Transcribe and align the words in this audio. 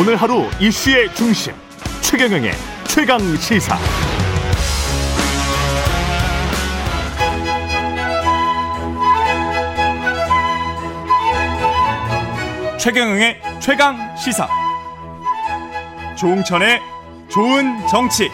오늘 0.00 0.16
하루 0.16 0.46
이슈의 0.58 1.14
중심 1.14 1.52
최경영의 2.00 2.52
최강 2.86 3.20
시사. 3.36 3.76
최경영의 12.78 13.42
최강 13.60 14.16
시사. 14.16 14.48
조웅천의 16.16 16.80
좋은 17.28 17.86
정치. 17.86 18.30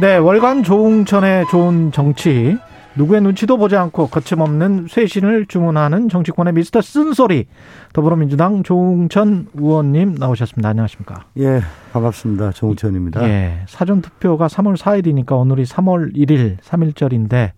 네, 0.00 0.16
월간 0.16 0.64
조웅천의 0.64 1.46
좋은 1.48 1.92
정치. 1.92 2.58
누구의 2.96 3.20
눈치도 3.20 3.56
보지 3.56 3.76
않고 3.76 4.08
거침없는 4.08 4.86
쇄신을 4.90 5.46
주문하는 5.46 6.08
정치권의 6.08 6.54
미스터 6.54 6.80
쓴소리. 6.82 7.46
더불어민주당 7.92 8.62
조웅천 8.62 9.48
의원님 9.54 10.16
나오셨습니다. 10.18 10.68
안녕하십니까? 10.68 11.26
예, 11.38 11.60
반갑습니다. 11.92 12.52
조웅천입니다. 12.52 13.22
예, 13.28 13.62
사전 13.68 14.02
투표가 14.02 14.48
3월 14.48 14.76
4일이니까 14.76 15.38
오늘이 15.38 15.64
3월 15.64 16.14
1일, 16.16 16.58
3일절인데 16.58 17.52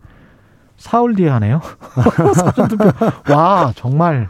사흘 0.76 1.14
뒤에 1.14 1.28
하네요. 1.28 1.60
사전 2.34 2.68
투표. 2.68 2.84
와, 3.32 3.72
정말. 3.74 4.28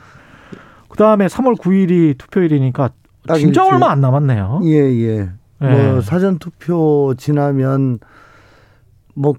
그 0.88 0.96
다음에 0.96 1.26
3월 1.26 1.56
9일이 1.58 2.16
투표일이니까 2.18 2.90
진짜 3.36 3.64
얼마 3.64 3.90
안 3.90 4.00
남았네요. 4.00 4.60
예, 4.64 4.70
예. 4.70 5.30
예. 5.62 5.66
뭐 5.66 6.00
사전 6.00 6.38
투표 6.38 7.14
지나면 7.16 7.98
뭐 9.14 9.34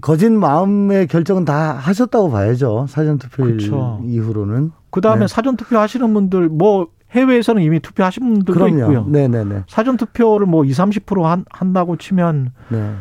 거진 0.00 0.38
마음의 0.38 1.06
결정은 1.08 1.44
다 1.44 1.72
하셨다고 1.74 2.30
봐야죠. 2.30 2.86
사전 2.88 3.18
투표 3.18 3.44
그렇죠. 3.44 4.00
이후로는. 4.04 4.72
그 4.90 5.00
다음에 5.00 5.20
네. 5.20 5.26
사전 5.28 5.56
투표 5.56 5.78
하시는 5.78 6.12
분들 6.14 6.48
뭐 6.48 6.88
해외에서는 7.12 7.62
이미 7.62 7.78
투표하신 7.80 8.22
분들도 8.22 8.52
그럼요. 8.54 8.78
있고요. 8.80 9.04
네, 9.08 9.28
네, 9.28 9.44
네. 9.44 9.62
사전 9.68 9.96
투표를 9.98 10.46
뭐 10.46 10.64
2, 10.64 10.70
30% 10.70 11.22
한, 11.24 11.44
한다고 11.50 11.96
치면 11.96 12.52
네. 12.70 12.94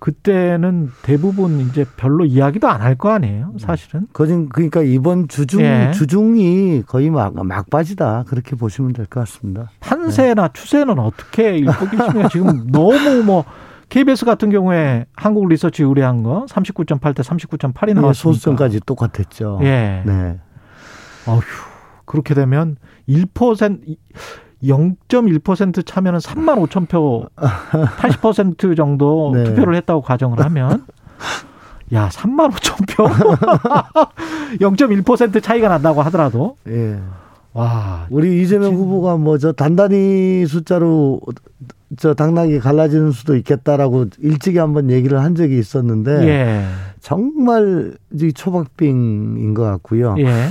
그때는 0.00 0.90
대부분 1.02 1.60
이제 1.60 1.84
별로 1.96 2.24
이야기도 2.24 2.66
안 2.68 2.80
할 2.80 2.96
거 2.96 3.10
아니에요, 3.10 3.54
사실은. 3.58 4.08
거진 4.12 4.48
그러니까 4.48 4.82
이번 4.82 5.28
주중 5.28 5.60
예. 5.62 5.92
주중이 5.94 6.82
거의 6.88 7.08
막 7.10 7.34
막바지다 7.46 8.24
그렇게 8.26 8.56
보시면 8.56 8.94
될 8.94 9.06
것 9.06 9.20
같습니다. 9.20 9.70
판세나 9.78 10.48
네. 10.48 10.52
추세는 10.52 10.98
어떻게 10.98 11.56
읽고 11.56 11.88
계시면 11.88 12.28
지금 12.30 12.66
너무 12.72 13.22
뭐 13.24 13.44
KBS 13.92 14.24
같은 14.24 14.48
경우에 14.48 15.04
한국 15.14 15.46
리서치 15.48 15.82
의뢰한 15.82 16.22
거 16.22 16.46
39.8 16.48 17.14
대 17.14 17.22
39.8이 17.22 17.92
나왔으니까 17.92 18.12
소수점까지 18.14 18.80
똑같았죠. 18.86 19.60
예. 19.64 20.02
네. 20.06 20.40
어휴 21.26 21.42
그렇게 22.06 22.32
되면 22.32 22.76
1% 23.06 23.96
0.1% 24.64 25.84
차면은 25.86 26.20
3만 26.20 26.66
5천 26.66 26.88
표, 26.88 27.26
80% 27.36 28.76
정도 28.78 29.32
네. 29.36 29.44
투표를 29.44 29.74
했다고 29.74 30.00
가정을 30.00 30.42
하면 30.42 30.86
야, 31.92 32.08
3만 32.08 32.50
5천 32.50 32.96
표? 32.96 33.04
0.1% 34.58 35.42
차이가 35.42 35.68
난다고 35.68 36.00
하더라도. 36.00 36.56
예. 36.66 36.98
와. 37.52 38.06
우리 38.08 38.40
이재명 38.40 38.70
지금... 38.70 38.84
후보가 38.84 39.18
뭐 39.18 39.36
저 39.36 39.52
단단히 39.52 40.46
숫자로 40.46 41.20
저 41.98 42.14
당락이 42.14 42.58
갈라지는 42.58 43.12
수도 43.12 43.36
있겠다라고 43.36 44.06
일찍이 44.18 44.58
한번 44.58 44.90
얘기를 44.90 45.20
한 45.20 45.34
적이 45.34 45.58
있었는데 45.58 46.28
예. 46.28 46.64
정말 47.00 47.94
초박빙인 48.34 49.54
것 49.54 49.62
같고요. 49.62 50.14
예. 50.18 50.48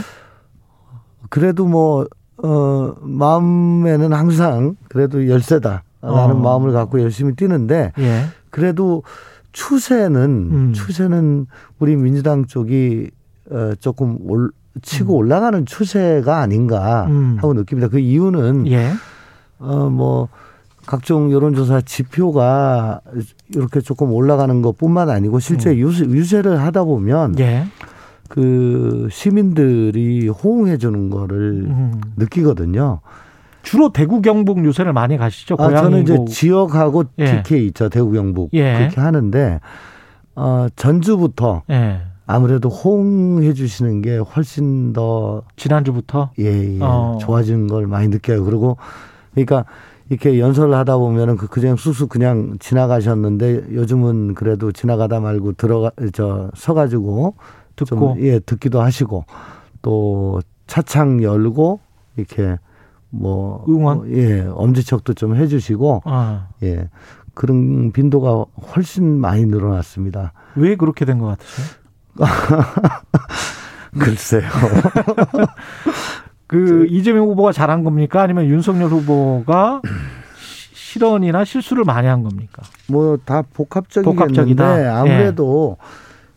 그래도 1.30 1.66
뭐 1.66 2.06
어, 2.44 2.94
마음에는 3.02 4.14
항상 4.14 4.76
그래도 4.90 5.28
열세다라는 5.28 5.82
어. 6.02 6.34
마음을 6.34 6.72
갖고 6.74 7.02
열심히 7.02 7.36
뛰는데 7.36 7.94
예. 7.98 8.26
그래도 8.50 9.04
추세는 9.52 10.50
음. 10.52 10.74
추세는 10.74 11.48
우리 11.80 11.96
민주당 11.96 12.46
쪽이 12.46 13.12
어, 13.52 13.74
조금 13.80 14.18
올, 14.30 14.52
치고 14.82 15.14
음. 15.14 15.18
올라가는 15.18 15.66
추세가 15.66 16.40
아닌가 16.40 17.06
음. 17.10 17.38
하고 17.38 17.54
느낍니다. 17.54 17.90
그 17.90 18.00
이유는 18.00 18.68
예. 18.68 18.92
어뭐 19.60 20.30
각종 20.86 21.32
여론조사 21.32 21.82
지표가 21.82 23.02
이렇게 23.56 23.82
조금 23.82 24.12
올라가는 24.12 24.62
것뿐만 24.62 25.10
아니고 25.10 25.40
실제 25.40 25.72
음. 25.72 25.78
유세, 25.78 26.06
유세를 26.06 26.60
하다 26.62 26.84
보면 26.86 27.40
예. 27.40 27.66
그 28.28 29.08
시민들이 29.12 30.28
호응해 30.28 30.78
주는 30.78 31.10
거를 31.10 31.66
음. 31.68 32.02
느끼거든요. 32.16 33.02
주로 33.64 33.92
대구 33.92 34.22
경북 34.22 34.64
유세를 34.64 34.94
많이 34.94 35.18
가시죠. 35.18 35.56
아, 35.60 35.70
저는 35.70 36.02
이제 36.02 36.18
지역하고 36.28 37.06
예. 37.20 37.44
TK 37.44 37.68
있죠. 37.68 37.90
대구 37.90 38.12
경북 38.12 38.50
예. 38.54 38.78
그렇게 38.78 39.00
하는데 39.00 39.60
어 40.36 40.68
전주부터 40.76 41.64
예. 41.70 42.02
아무래도 42.26 42.70
호응해 42.70 43.54
주시는 43.54 44.02
게 44.02 44.18
훨씬 44.18 44.94
더 44.94 45.44
지난주부터 45.58 46.32
예, 46.40 46.46
예. 46.46 46.80
어. 46.82 47.18
좋아진 47.22 47.68
걸 47.68 47.88
많이 47.88 48.08
느껴요. 48.08 48.46
그리고 48.46 48.78
그러니까 49.34 49.66
이렇게 50.12 50.40
연설을 50.40 50.74
하다 50.76 50.98
보면은 50.98 51.38
그 51.38 51.48
그냥 51.48 51.78
쑥쑥 51.78 52.10
그냥 52.10 52.58
지나가셨는데 52.60 53.68
요즘은 53.72 54.34
그래도 54.34 54.74
지나가다 54.74 55.22
말고 55.22 55.54
들어가 55.54 55.90
저 56.12 56.52
서가지고 56.54 57.36
듣고 57.78 58.16
좀, 58.16 58.20
예 58.20 58.40
듣기도 58.40 58.82
하시고 58.82 59.24
또 59.82 60.42
차창 60.68 61.24
열고 61.24 61.80
이렇게 62.18 62.58
뭐 63.10 63.64
응원 63.70 64.00
어, 64.00 64.04
예 64.10 64.42
엄지척도 64.42 65.14
좀 65.14 65.38
해주시고 65.38 66.02
아. 66.04 66.50
예 66.62 66.90
그런 67.34 67.94
빈도가 67.94 68.44
훨씬 68.76 69.18
많이 69.18 69.46
늘어났습니다. 69.46 70.34
왜 70.58 70.76
그렇게 70.76 71.06
된 71.06 71.20
것 71.20 71.28
같으세요? 71.28 71.68
글쎄요. 73.98 74.42
그 76.52 76.86
이재명 76.90 77.28
후보가 77.30 77.52
잘한 77.54 77.84
겁니까? 77.84 78.22
아니면 78.22 78.46
윤석열 78.46 78.90
후보가 78.90 79.82
실언이나 80.74 81.46
실수를 81.46 81.84
많이 81.86 82.08
한 82.08 82.24
겁니까? 82.24 82.62
뭐 82.88 83.18
다 83.24 83.42
복합적이겠는데 83.54 84.16
복합적이다. 84.26 85.00
아무래도 85.00 85.78
예. 85.80 85.86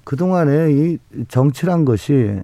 그동안에 0.04 0.70
이 0.72 0.98
정치란 1.28 1.84
것이 1.84 2.40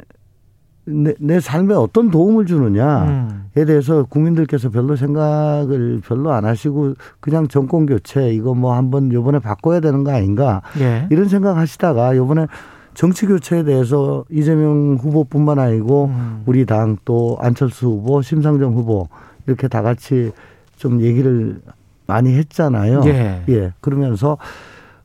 내, 0.86 1.14
내 1.20 1.38
삶에 1.38 1.74
어떤 1.74 2.10
도움을 2.10 2.46
주느냐에 2.46 3.06
음. 3.06 3.44
대해서 3.54 4.02
국민들께서 4.04 4.70
별로 4.70 4.96
생각을 4.96 6.00
별로 6.04 6.32
안 6.32 6.44
하시고 6.44 6.94
그냥 7.20 7.46
정권 7.46 7.86
교체 7.86 8.30
이거 8.32 8.54
뭐 8.54 8.74
한번 8.74 9.12
요번에 9.12 9.38
바꿔야 9.38 9.78
되는 9.78 10.02
거 10.02 10.10
아닌가 10.12 10.62
예. 10.80 11.06
이런 11.10 11.28
생각 11.28 11.56
하시다가 11.56 12.16
요번에 12.16 12.46
정치 12.94 13.26
교체에 13.26 13.62
대해서 13.64 14.24
이재명 14.30 14.96
후보뿐만 15.00 15.58
아니고 15.58 16.06
음. 16.06 16.42
우리 16.46 16.66
당 16.66 16.96
또 17.04 17.38
안철수 17.40 17.86
후보, 17.86 18.22
심상정 18.22 18.74
후보 18.74 19.08
이렇게 19.46 19.68
다 19.68 19.82
같이 19.82 20.32
좀 20.76 21.00
얘기를 21.00 21.60
많이 22.06 22.34
했잖아요. 22.34 23.02
예. 23.06 23.44
예. 23.48 23.72
그러면서 23.80 24.36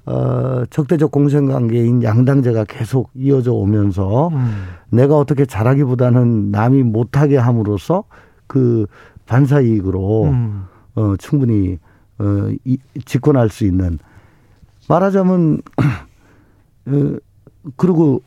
어, 0.05 0.63
적대적 0.69 1.11
공생관계인 1.11 2.03
양당제가 2.03 2.65
계속 2.65 3.09
이어져 3.15 3.53
오면서 3.53 4.29
음. 4.29 4.65
내가 4.89 5.17
어떻게 5.17 5.45
잘하기보다는 5.45 6.51
남이 6.51 6.83
못하게 6.83 7.37
함으로써 7.37 8.03
그 8.47 8.85
반사 9.25 9.61
이익으로 9.61 10.25
음. 10.25 10.65
어, 10.95 11.15
충분히 11.17 11.79
어, 12.19 12.49
이, 12.63 12.77
집권할 13.05 13.49
수 13.49 13.65
있는 13.65 13.97
말하자면 14.87 15.61
어, 16.87 17.15
그리고 17.75 18.21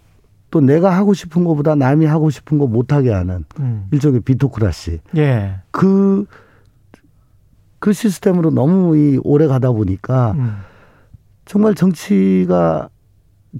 또 0.51 0.61
내가 0.61 0.97
하고 0.97 1.15
싶은 1.15 1.45
것보다 1.45 1.75
남이 1.75 2.07
하고 2.07 2.31
싶은 2.31 2.59
거 2.59 2.67
못하게 2.67 3.13
하는 3.13 3.45
음. 3.61 3.87
일종의 3.93 4.21
비토크라시. 4.21 5.01
예. 5.17 5.61
그, 5.71 6.25
그 7.79 7.93
시스템으로 7.93 8.51
너무 8.51 8.97
이 8.97 9.21
오래 9.25 9.47
가다 9.47 9.73
보니까 9.73 10.33
음. 10.33 10.57
정말 11.45 11.75
정치가 11.75 12.89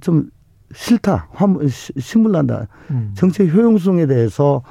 좀 0.01 0.29
싫다, 0.73 1.29
환, 1.31 1.57
신물난다. 1.67 2.67
음. 2.91 3.11
정치의 3.15 3.51
효용성에 3.51 4.07
대해서 4.07 4.61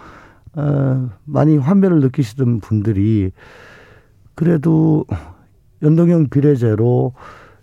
어, 0.54 1.11
많이 1.25 1.56
환멸을 1.56 2.00
느끼시던 2.00 2.61
분들이 2.61 3.32
그래도 4.34 5.04
연동형 5.82 6.28
비례제로 6.31 7.12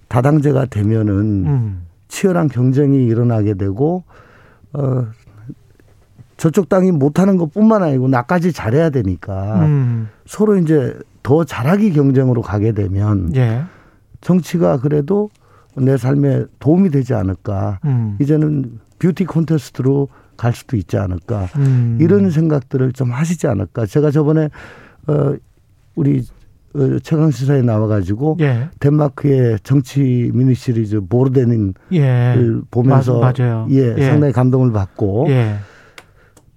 다당제가 0.08 0.66
되면은 0.66 1.46
음. 1.46 1.85
치열한 2.16 2.48
경쟁이 2.48 3.06
일어나게 3.06 3.56
되고 3.56 4.06
어 4.72 5.06
저쪽 6.38 6.70
땅이 6.70 6.92
못하는 6.92 7.36
것뿐만 7.36 7.84
아니고 7.84 8.08
나까지 8.08 8.54
잘해야 8.54 8.90
되니까 8.90 9.66
음. 9.66 10.08
서로 10.26 10.56
이제 10.58 10.98
더 11.24 11.44
잘하기 11.44 11.92
경쟁으로 11.92 12.42
가게 12.42 12.72
되면 12.72 13.36
예. 13.36 13.64
정치가 14.22 14.78
그래도 14.78 15.30
내 15.76 15.98
삶에 15.98 16.46
도움이 16.60 16.90
되지 16.90 17.14
않을까. 17.14 17.80
음. 17.84 18.18
이제는 18.22 18.80
뷰티 19.00 19.26
콘테스트로 19.26 20.08
갈 20.38 20.54
수도 20.54 20.78
있지 20.78 20.98
않을까 20.98 21.48
음. 21.58 21.98
이런 22.00 22.30
생각들을 22.30 22.94
좀 22.94 23.12
하시지 23.12 23.48
않을까 23.48 23.86
제가 23.86 24.12
저번에 24.12 24.50
어 25.08 25.36
우리 25.96 26.20
어, 26.20 26.24
최강 27.04 27.32
시사에 27.32 27.62
나와가지고 27.62 28.38
예. 28.42 28.70
덴마크의 28.80 29.60
정치 29.64 30.32
미니 30.34 30.54
시리즈 30.54 31.02
보르데닌을 31.02 31.74
예. 31.94 32.36
보면서 32.72 33.20
맞, 33.20 33.40
예, 33.40 33.96
예, 33.98 34.06
상당히 34.06 34.34
감동을 34.34 34.72
받고 34.72 35.28
예. 35.30 35.56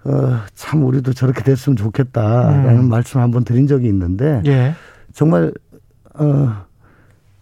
어, 0.04 0.38
참 0.54 0.84
우리도 0.84 1.12
저렇게 1.12 1.42
됐으면 1.42 1.76
좋겠다라는 1.76 2.78
음. 2.78 2.88
말씀 2.88 3.18
을 3.18 3.24
한번 3.24 3.44
드린 3.44 3.66
적이 3.66 3.88
있는데 3.88 4.42
예. 4.46 4.74
정말 5.12 5.52
어, 6.14 6.52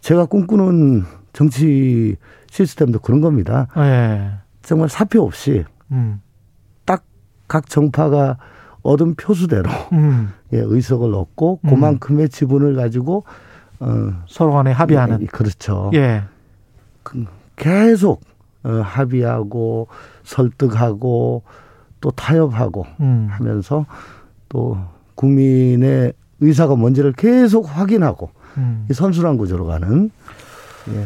제가 0.01 0.27
꿈꾸는 0.27 1.05
정치 1.33 2.17
시스템도 2.51 3.01
그런 3.01 3.21
겁니다. 3.21 3.69
예. 3.77 4.33
정말 4.63 4.89
사표 4.89 5.23
없이 5.23 5.65
음. 5.93 6.21
딱각 6.85 7.69
정파가 7.69 8.39
얻은 8.87 9.15
표수대로 9.17 9.69
음. 9.93 10.33
예, 10.53 10.59
의석을 10.59 11.15
얻고 11.15 11.61
음. 11.65 11.71
그만큼의 11.71 12.29
지분을 12.29 12.75
가지고 12.75 13.25
어, 13.81 14.13
서로 14.27 14.53
간에 14.53 14.73
합의하는 14.73 15.23
예, 15.23 15.27
그렇죠. 15.27 15.91
예. 15.95 16.25
그 17.03 17.25
계속 17.57 18.23
어, 18.65 18.71
합의하고 18.71 19.89
설득하고 20.25 21.43
또 22.01 22.11
타협하고 22.11 22.87
음. 23.01 23.29
하면서 23.31 23.87
또 24.49 24.79
국민의 25.15 26.13
의사가 26.41 26.77
뭔지를 26.77 27.13
계속 27.13 27.65
확인하고 27.65 28.31
음. 28.59 28.87
이 28.91 28.95
선순환 28.95 29.37
구조로 29.37 29.67
가는 29.67 30.11
예. 30.89 31.05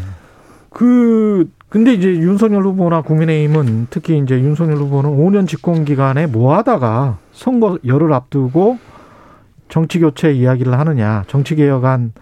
그 0.71 1.51
근데 1.71 1.95
이제 1.95 2.09
윤석열 2.09 2.65
후보나 2.65 3.01
국민의힘은 3.01 3.87
특히 3.91 4.19
이제 4.19 4.41
윤석열 4.41 4.79
후보는 4.79 5.11
5년 5.11 5.47
집권 5.47 5.85
기간에 5.85 6.27
뭐 6.27 6.57
하다가 6.57 7.19
선거 7.31 7.79
열을 7.87 8.13
앞두고 8.13 8.79
정치 9.69 10.01
교체 10.01 10.33
이야기를 10.33 10.77
하느냐. 10.77 11.23
정치 11.29 11.55
개혁안 11.55 12.13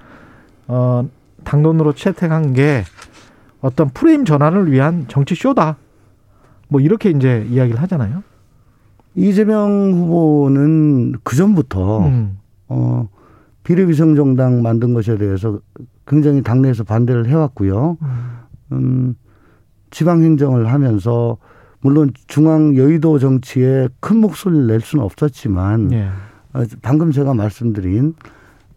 어 0.66 1.08
당론으로 1.44 1.94
채택한 1.94 2.52
게 2.52 2.84
어떤 3.62 3.88
프레임 3.88 4.26
전환을 4.26 4.70
위한 4.70 5.06
정치 5.08 5.34
쇼다. 5.34 5.78
뭐 6.68 6.82
이렇게 6.82 7.08
이제 7.08 7.46
이야기를 7.48 7.80
하잖아요. 7.80 8.22
이재명 9.14 9.92
후보는 9.94 11.14
그 11.24 11.36
전부터 11.36 12.06
음. 12.06 12.38
어 12.68 13.08
비례위성 13.64 14.14
정당 14.14 14.60
만든 14.60 14.92
것에 14.92 15.16
대해서 15.16 15.58
굉장히 16.06 16.42
당내에서 16.42 16.84
반대를 16.84 17.28
해왔고요. 17.28 17.96
음, 18.02 18.38
음 18.72 19.14
지방 19.90 20.22
행정을 20.22 20.72
하면서 20.72 21.38
물론 21.80 22.12
중앙 22.26 22.76
여의도 22.76 23.18
정치에 23.18 23.88
큰 24.00 24.18
목소리를 24.18 24.66
낼 24.66 24.80
수는 24.80 25.04
없었지만 25.04 25.92
예. 25.92 26.08
어, 26.52 26.64
방금 26.82 27.12
제가 27.12 27.34
말씀드린 27.34 28.14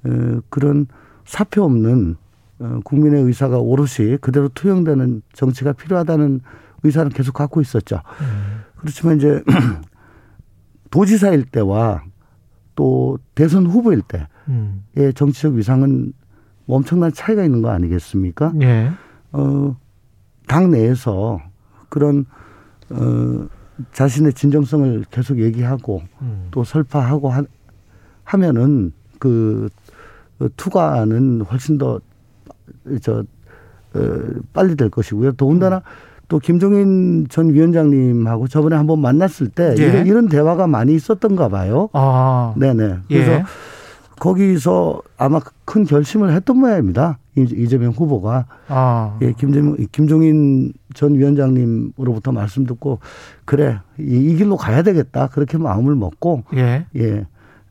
어, 0.06 0.40
그런 0.50 0.88
사표 1.26 1.64
없는 1.64 2.16
어, 2.60 2.80
국민의 2.84 3.24
의사가 3.24 3.58
오롯이 3.58 4.18
그대로 4.22 4.50
투영되는 4.50 5.24
정치가 5.34 5.74
필요하다는 5.74 6.42
의사는 6.84 7.12
계속 7.12 7.34
갖고 7.34 7.62
있었죠. 7.62 8.02
음. 8.22 8.62
그렇지만 8.78 9.18
이제 9.18 9.44
도지사일 10.92 11.46
때와 11.46 12.04
또 12.76 13.18
대선 13.36 13.66
후보일 13.66 14.02
때의 14.02 14.28
음. 14.50 14.84
정치적 15.16 15.54
위상은 15.54 16.14
엄청난 16.68 17.12
차이가 17.12 17.44
있는 17.44 17.62
거 17.62 17.70
아니겠습니까? 17.70 18.54
예. 18.62 18.92
어, 19.32 19.76
당 20.52 20.70
내에서 20.70 21.40
그런 21.88 22.26
어, 22.90 23.48
자신의 23.94 24.34
진정성을 24.34 25.06
계속 25.10 25.40
얘기하고 25.40 26.02
음. 26.22 26.50
또 26.52 26.66
설파하고 26.66 27.30
하, 27.30 27.42
하면은 28.26 28.92
그 29.18 29.70
어, 30.42 30.48
투과는 30.58 31.44
훨씬 31.50 31.78
더저 31.78 33.24
어, 33.94 34.00
빨리 34.52 34.76
될 34.76 34.90
것이고요. 34.90 35.32
더군다나 35.38 35.78
음. 35.78 35.82
또 36.28 36.38
김종인 36.40 37.28
전 37.30 37.54
위원장님하고 37.54 38.50
저번에 38.50 38.76
한번 38.76 39.00
만났을 39.00 39.48
때 39.48 39.74
예. 39.80 39.84
이런, 39.84 40.06
이런 40.06 40.28
대화가 40.28 40.68
많이 40.68 40.94
있었던가 40.94 41.48
봐요. 41.48 41.88
아. 41.94 42.54
네네. 42.58 42.98
그래서 43.08 43.32
예. 43.32 43.44
거기서 44.22 45.02
아마 45.18 45.40
큰 45.66 45.84
결심을 45.84 46.32
했던 46.32 46.60
모양입니다. 46.60 47.18
이재명 47.36 47.92
후보가 47.92 48.46
아. 48.68 49.18
예, 49.24 49.34
김재명, 49.34 49.76
김종인 49.92 50.74
전 50.94 51.16
위원장님으로부터 51.16 52.32
말씀 52.32 52.66
듣고 52.68 53.00
그래 53.46 53.80
이, 53.98 54.04
이 54.04 54.36
길로 54.36 54.58
가야 54.58 54.84
되겠다 54.84 55.28
그렇게 55.28 55.58
마음을 55.58 55.96
먹고 55.96 56.44
예, 56.56 56.86
예, 56.98 57.26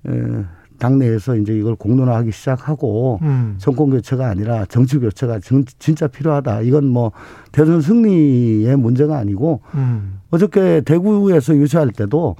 예 0.08 0.44
당내에서 0.78 1.36
이제 1.36 1.56
이걸 1.56 1.76
공론화하기 1.76 2.32
시작하고 2.32 3.20
음. 3.22 3.54
정권 3.58 3.90
교체가 3.90 4.26
아니라 4.26 4.64
정치 4.64 4.98
교체가 4.98 5.38
진짜 5.78 6.08
필요하다. 6.08 6.62
이건 6.62 6.86
뭐 6.86 7.12
대선 7.52 7.80
승리의 7.80 8.76
문제가 8.76 9.18
아니고 9.18 9.60
음. 9.74 10.18
어저께 10.30 10.80
대구에서 10.80 11.54
유세할 11.54 11.90
때도 11.90 12.34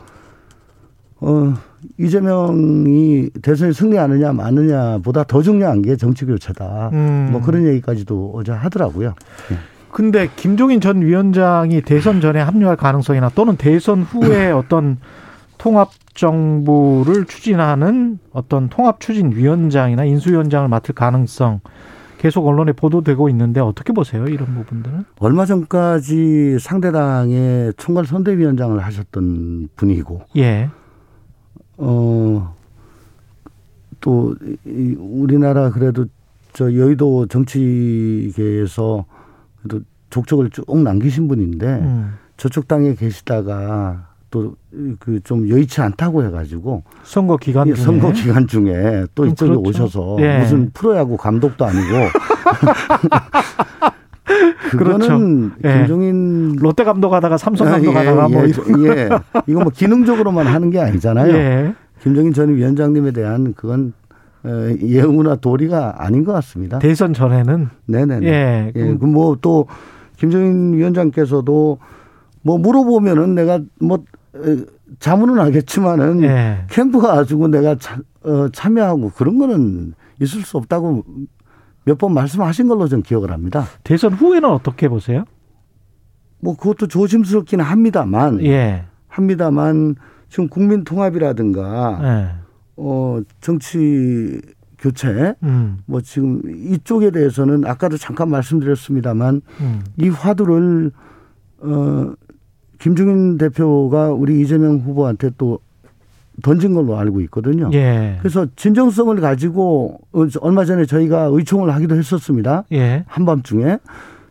어 1.21 1.55
이재명이 1.99 3.31
대선에 3.43 3.73
승리하느냐 3.73 4.33
마느냐보다 4.33 5.25
더 5.25 5.43
중요한 5.43 5.83
게 5.83 5.97
정치 5.97 6.25
교체다. 6.25 6.91
음. 6.93 7.29
뭐 7.33 7.41
그런 7.41 7.67
얘기까지도 7.67 8.33
어제 8.35 8.53
하더라고요. 8.53 9.15
네. 9.51 9.57
근데 9.91 10.29
김종인 10.37 10.81
전 10.81 11.03
위원장이 11.03 11.83
대선 11.83 12.21
전에 12.21 12.41
합류할 12.41 12.77
가능성이나 12.77 13.31
또는 13.31 13.57
대선 13.57 14.03
후에 14.03 14.51
어떤 14.53 14.99
통합 15.59 15.91
정부를 16.15 17.27
추진하는 17.27 18.19
어떤 18.33 18.69
통합 18.69 19.01
추진 19.01 19.33
위원장이나 19.33 20.05
인수 20.05 20.31
위원장을 20.31 20.69
맡을 20.69 20.95
가능성 20.95 21.61
계속 22.19 22.47
언론에 22.47 22.73
보도되고 22.73 23.31
있는데 23.31 23.61
어떻게 23.61 23.93
보세요 23.95 24.27
이런 24.27 24.55
부분들은? 24.55 25.05
얼마 25.21 25.47
전까지 25.47 26.59
상대당의 26.59 27.73
총괄 27.79 28.05
선대위원장을 28.05 28.79
하셨던 28.79 29.71
분이고, 29.75 30.21
예. 30.37 30.69
어, 31.83 32.55
또, 34.01 34.35
우리나라 34.99 35.71
그래도 35.71 36.05
저 36.53 36.75
여의도 36.75 37.27
정치계에서 37.27 39.05
그래도 39.63 39.85
족적을 40.11 40.51
쭉 40.51 40.79
남기신 40.79 41.27
분인데, 41.29 41.67
음. 41.67 42.15
저쪽 42.37 42.69
당에 42.69 42.95
계시다가 42.95 44.09
또 44.31 44.55
그 45.01 45.21
좀 45.25 45.49
여의치 45.49 45.81
않다고 45.81 46.23
해가지고 46.25 46.85
선거 47.03 47.37
기간 47.37 47.67
중에 47.67 47.75
선거 47.85 48.13
기간 48.13 48.47
중에 48.47 49.05
또 49.17 49.27
이쪽에 49.27 49.51
그렇죠. 49.51 49.69
오셔서 49.69 50.17
예. 50.21 50.39
무슨 50.39 50.71
프로야구 50.73 51.17
감독도 51.17 51.65
아니고 51.65 51.83
그거는 54.71 55.51
그렇죠. 55.51 55.69
예. 55.69 55.79
김종인 55.79 56.57
롯데 56.57 56.85
감독하다가 56.85 57.37
삼성 57.37 57.69
아, 57.69 57.73
감독하다가 57.73 58.29
예, 58.31 58.35
뭐 58.35 58.45
예, 58.45 58.91
예. 58.91 59.09
이거 59.47 59.61
뭐 59.61 59.71
기능적으로만 59.71 60.47
하는 60.47 60.71
게 60.71 60.81
아니잖아요. 60.81 61.35
예. 61.35 61.75
김종인 62.03 62.33
전 62.33 62.55
위원장님에 62.55 63.13
대한 63.13 63.55
그건 63.55 63.93
어, 64.43 64.49
예우나 64.83 65.37
도리가 65.37 65.97
아닌 65.99 66.25
것 66.25 66.33
같습니다. 66.33 66.79
대선 66.79 67.13
전에는 67.13 67.69
네네. 67.87 68.21
예. 68.23 68.73
예. 68.75 68.97
그뭐또 68.97 69.67
김종인 70.17 70.75
위원장께서도 70.75 71.79
뭐 72.43 72.59
물어보면은 72.59 73.35
내가 73.35 73.61
뭐 73.81 74.05
자문은 74.99 75.39
하겠지만은 75.39 76.23
예. 76.23 76.65
캠프 76.71 77.01
가지고 77.01 77.49
내가 77.49 77.77
차, 77.77 77.99
어, 78.23 78.49
참여하고 78.53 79.11
그런 79.11 79.39
거는 79.39 79.95
있을 80.21 80.43
수 80.43 80.57
없다고 80.57 81.05
몇 81.85 81.99
번 81.99 82.15
말씀하신 82.15 82.69
걸로 82.69 82.89
좀 82.89 83.03
기억을 83.03 83.31
합니다. 83.31 83.65
대선 83.85 84.13
후에는 84.13 84.49
어떻게 84.49 84.89
보세요? 84.89 85.25
뭐 86.41 86.57
그것도 86.57 86.87
조심스럽기는 86.87 87.65
합니다만, 87.65 88.43
예. 88.45 88.85
합니다만 89.09 89.97
지금 90.29 90.49
국민 90.49 90.85
통합이라든가 90.85 92.01
예. 92.03 92.41
어 92.77 93.21
정치 93.41 94.41
교체 94.79 95.35
음. 95.43 95.79
뭐 95.85 96.01
지금 96.01 96.41
이쪽에 96.47 97.11
대해서는 97.11 97.67
아까도 97.67 97.99
잠깐 97.99 98.31
말씀드렸습니다만 98.31 99.43
음. 99.61 99.81
이 99.99 100.09
화두를 100.09 100.93
어 101.59 102.13
김종인 102.79 103.37
대표가 103.37 104.11
우리 104.13 104.41
이재명 104.41 104.79
후보한테 104.79 105.31
또 105.37 105.59
던진 106.41 106.75
걸로 106.75 106.97
알고 106.99 107.21
있거든요. 107.23 107.71
예. 107.73 108.17
그래서 108.21 108.47
진정성을 108.57 109.15
가지고 109.21 110.01
얼마 110.41 110.65
전에 110.65 110.85
저희가 110.85 111.29
의총을 111.33 111.75
하기도 111.75 111.97
했었습니다. 111.97 112.65
예. 112.73 113.05
한밤중에 113.07 113.79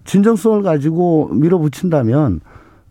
진정성을 0.06 0.64
가지고 0.64 1.30
밀어붙인다면 1.34 2.42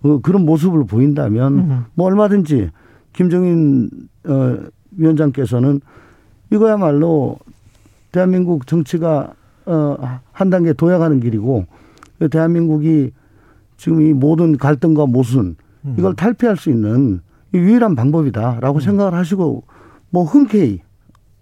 어, 0.02 0.20
그런 0.22 0.44
모습을 0.44 0.86
보인다면 0.86 1.52
음흠. 1.58 1.82
뭐 1.94 2.06
얼마든지 2.06 2.70
김종인 3.12 3.90
어, 4.26 4.56
위원장께서는 4.92 5.80
이거야말로 6.52 7.38
대한민국 8.12 8.66
정치가 8.66 9.32
어, 9.66 10.20
한 10.32 10.50
단계 10.50 10.72
도약하는 10.72 11.20
길이고 11.20 11.66
대한민국이 12.30 13.10
지금 13.76 14.00
이 14.00 14.12
모든 14.12 14.56
갈등과 14.56 15.06
모순 15.06 15.56
음. 15.84 15.94
이걸 15.98 16.14
탈피할 16.14 16.56
수 16.56 16.70
있는 16.70 17.20
유일한 17.54 17.94
방법이다라고 17.94 18.78
음. 18.78 18.80
생각을 18.80 19.14
하시고 19.14 19.64
뭐 20.10 20.24
흔쾌히 20.24 20.80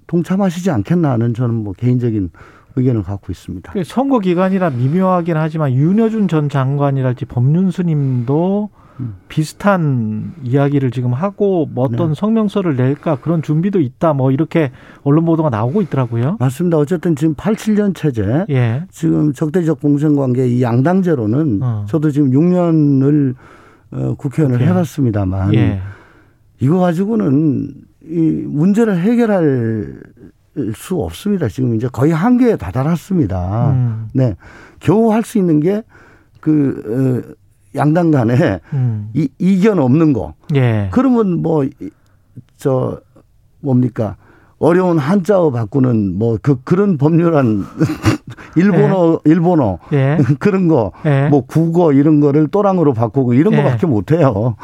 동참하시지 0.07 0.71
않겠나 0.71 1.11
하는 1.13 1.35
저는 1.35 1.55
뭐 1.55 1.73
개인적인 1.73 2.31
의견을 2.77 3.03
갖고 3.03 3.33
있습니다. 3.33 3.73
그 3.73 3.85
선거 3.85 4.19
기간이라 4.19 4.71
미묘하긴 4.71 5.37
하지만 5.37 5.73
윤여준 5.73 6.29
전 6.29 6.49
장관이랄지 6.49 7.25
법륜스님도 7.25 8.71
음. 9.01 9.15
비슷한 9.29 10.33
이야기를 10.43 10.91
지금 10.91 11.13
하고 11.13 11.69
뭐 11.71 11.85
어떤 11.85 12.09
네. 12.09 12.15
성명서를 12.15 12.77
낼까 12.77 13.17
그런 13.17 13.43
준비도 13.43 13.81
있다 13.81 14.15
뭐 14.15 14.31
이렇게 14.31 14.73
언론 15.03 15.25
보도가 15.25 15.51
나오고 15.51 15.83
있더라고요. 15.83 16.37
맞습니다. 16.39 16.79
어쨌든 16.79 17.15
지금 17.17 17.35
87년 17.35 17.95
체제 17.95 18.47
예. 18.49 18.85
지금 18.91 19.33
적대적 19.33 19.81
공생관계 19.81 20.49
이 20.49 20.63
양당제로는 20.63 21.61
어. 21.63 21.85
저도 21.89 22.11
지금 22.11 22.31
6년을 22.31 23.35
어, 23.93 24.15
국회의원을 24.17 24.59
국회. 24.59 24.71
해봤습니다만 24.71 25.55
예. 25.55 25.81
이거 26.61 26.79
가지고는 26.79 27.73
이 28.03 28.45
문제를 28.47 28.99
해결할 29.01 29.95
수 30.75 31.01
없습니다. 31.03 31.49
지금 31.49 31.75
이제 31.75 31.89
거의 31.93 32.13
한계에 32.13 32.57
다다랐습니다. 32.57 33.71
음. 33.73 34.09
네. 34.15 34.37
겨우 34.81 35.13
할 35.13 35.23
수 35.23 35.39
있는 35.39 35.61
게 35.61 35.83
그, 36.41 37.25
어, 37.29 37.35
양당 37.77 38.11
간에 38.11 38.61
음. 38.73 39.11
이, 39.13 39.29
이견 39.39 39.79
없는 39.79 40.13
거. 40.15 40.35
예. 40.55 40.89
그러면 40.93 41.43
뭐, 41.43 41.67
저, 42.57 43.01
뭡니까. 43.61 44.17
어려운 44.59 44.97
한자어 44.97 45.51
바꾸는 45.51 46.17
뭐 46.19 46.39
그 46.41 46.63
그런 46.65 46.97
법률안 46.97 47.67
일본어 48.57 49.21
예. 49.27 49.31
일본어 49.31 49.79
예. 49.93 50.17
그런 50.41 50.67
거뭐 50.69 50.93
예. 51.05 51.31
국어 51.47 51.93
이런 51.93 52.21
거를 52.21 52.49
또랑으로 52.49 52.95
바꾸고 52.95 53.35
이런 53.35 53.53
예. 53.53 53.59
거밖에 53.59 53.87
못 53.87 54.13
해요. 54.13 54.57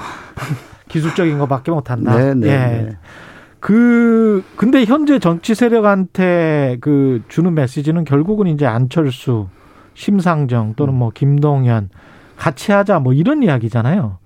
기술적인 0.92 1.38
거밖에 1.38 1.70
못 1.70 1.90
한다. 1.90 2.16
네, 2.16 2.34
네. 2.34 2.46
예. 2.46 2.50
네. 2.50 2.96
그 3.60 4.44
근데 4.56 4.84
현재 4.84 5.18
정치 5.18 5.54
세력한테 5.54 6.76
그 6.80 7.22
주는 7.28 7.54
메시지는 7.54 8.04
결국은 8.04 8.46
이제 8.46 8.66
안철수, 8.66 9.48
심상정 9.94 10.74
또는 10.74 10.94
뭐 10.94 11.10
김동연 11.14 11.88
같이 12.36 12.72
하자 12.72 12.98
뭐 12.98 13.12
이런 13.12 13.42
이야기잖아요. 13.42 14.18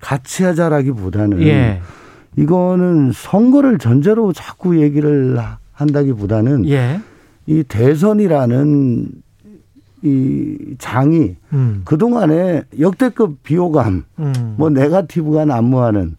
같이 0.00 0.44
하자라기보다는 0.44 1.42
예. 1.42 1.80
이거는 2.36 3.12
선거를 3.12 3.78
전제로 3.78 4.32
자꾸 4.32 4.80
얘기를 4.80 5.38
한다기보다는 5.72 6.68
예. 6.68 7.00
이 7.46 7.64
대선이라는 7.64 9.08
이 10.02 10.76
장이 10.78 11.36
음. 11.52 11.82
그동안에 11.84 12.62
역대급 12.78 13.42
비호감, 13.42 14.04
음. 14.18 14.54
뭐 14.56 14.70
네가티브가 14.70 15.44
난무하는 15.44 16.16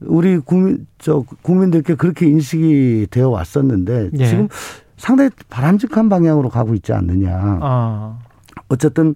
우리 0.00 0.38
국민 0.38 0.86
저 0.98 1.24
국민들께 1.42 1.94
그렇게 1.96 2.26
인식이 2.26 3.08
되어 3.10 3.28
왔었는데 3.30 4.10
예. 4.18 4.26
지금 4.26 4.48
상당히 4.96 5.30
바람직한 5.50 6.08
방향으로 6.08 6.48
가고 6.48 6.74
있지 6.74 6.92
않느냐. 6.92 7.58
아. 7.60 8.18
어쨌든 8.68 9.14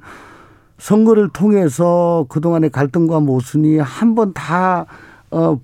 선거를 0.78 1.28
통해서 1.30 2.26
그동안의 2.28 2.70
갈등과 2.70 3.20
모순이 3.20 3.78
한 3.78 4.14
번 4.14 4.32
다 4.34 4.86
어, 5.30 5.58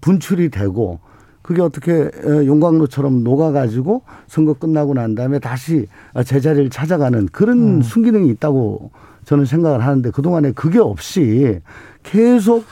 분출이 0.00 0.48
되고 0.50 1.00
그게 1.42 1.60
어떻게 1.60 1.92
어, 1.92 2.44
용광로처럼 2.46 3.24
녹아가지고 3.24 4.02
선거 4.26 4.54
끝나고 4.54 4.94
난 4.94 5.14
다음에 5.14 5.38
다시 5.38 5.86
제자리를 6.24 6.70
찾아가는 6.70 7.26
그런 7.32 7.58
음. 7.58 7.82
순기능이 7.82 8.28
있다고 8.30 8.90
저는 9.24 9.44
생각을 9.44 9.84
하는데 9.84 10.10
그동안에 10.10 10.52
그게 10.52 10.78
없이 10.78 11.60
계속 12.02 12.64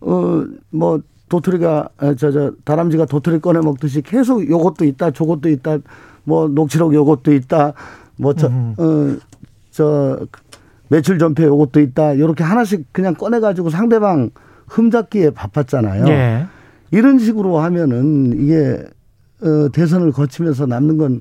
어 0.00 0.44
뭐 0.70 1.00
도토리가 1.28 1.90
저저 2.16 2.30
저, 2.30 2.52
다람쥐가 2.64 3.04
도토리 3.04 3.40
꺼내 3.40 3.60
먹듯이 3.60 4.00
계속 4.00 4.48
요것도 4.48 4.84
있다 4.86 5.10
저것도 5.10 5.50
있다 5.50 5.78
뭐 6.24 6.48
녹취록 6.48 6.94
요것도 6.94 7.34
있다 7.34 7.74
뭐저 8.16 8.46
어 8.78 9.16
저 9.78 10.18
매출 10.88 11.20
전폐 11.20 11.44
요것도 11.44 11.80
있다 11.80 12.14
이렇게 12.14 12.42
하나씩 12.42 12.92
그냥 12.92 13.14
꺼내 13.14 13.38
가지고 13.38 13.70
상대방 13.70 14.30
흠잡기에 14.66 15.30
바빴잖아요. 15.30 16.08
예. 16.08 16.46
이런 16.90 17.18
식으로 17.18 17.58
하면은 17.58 18.40
이게 18.40 18.84
어 19.42 19.68
대선을 19.72 20.12
거치면서 20.12 20.66
남는 20.66 20.98
건 20.98 21.20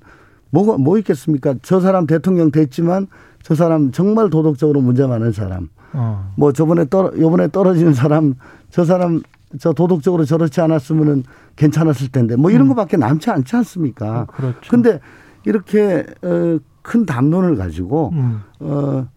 뭐가 0.49 0.77
뭐 0.77 0.97
있겠습니까? 0.97 1.55
저 1.61 1.79
사람 1.79 2.07
대통령 2.07 2.51
됐지만 2.51 3.07
저 3.43 3.55
사람 3.55 3.91
정말 3.91 4.29
도덕적으로 4.29 4.81
문제 4.81 5.05
많은 5.05 5.31
사람. 5.31 5.69
어. 5.93 6.33
뭐 6.35 6.51
저번에 6.51 6.85
떨어 6.89 7.11
요번에 7.17 7.49
떨어지는 7.49 7.93
사람 7.93 8.35
저 8.69 8.85
사람 8.85 9.21
저 9.59 9.73
도덕적으로 9.73 10.25
저렇지 10.25 10.59
않았으면은 10.61 11.23
괜찮았을 11.55 12.11
텐데 12.11 12.35
뭐 12.35 12.51
이런 12.51 12.63
음. 12.63 12.69
거밖에 12.69 12.97
남지 12.97 13.29
않지 13.29 13.55
않습니까? 13.55 14.21
어, 14.21 14.25
그렇죠. 14.25 14.59
근데 14.69 14.99
이렇게 15.45 16.05
어 16.23 16.59
큰 16.87 17.05
담론을 17.05 17.57
가지고 17.57 18.11
음. 18.13 18.41
어 18.61 19.07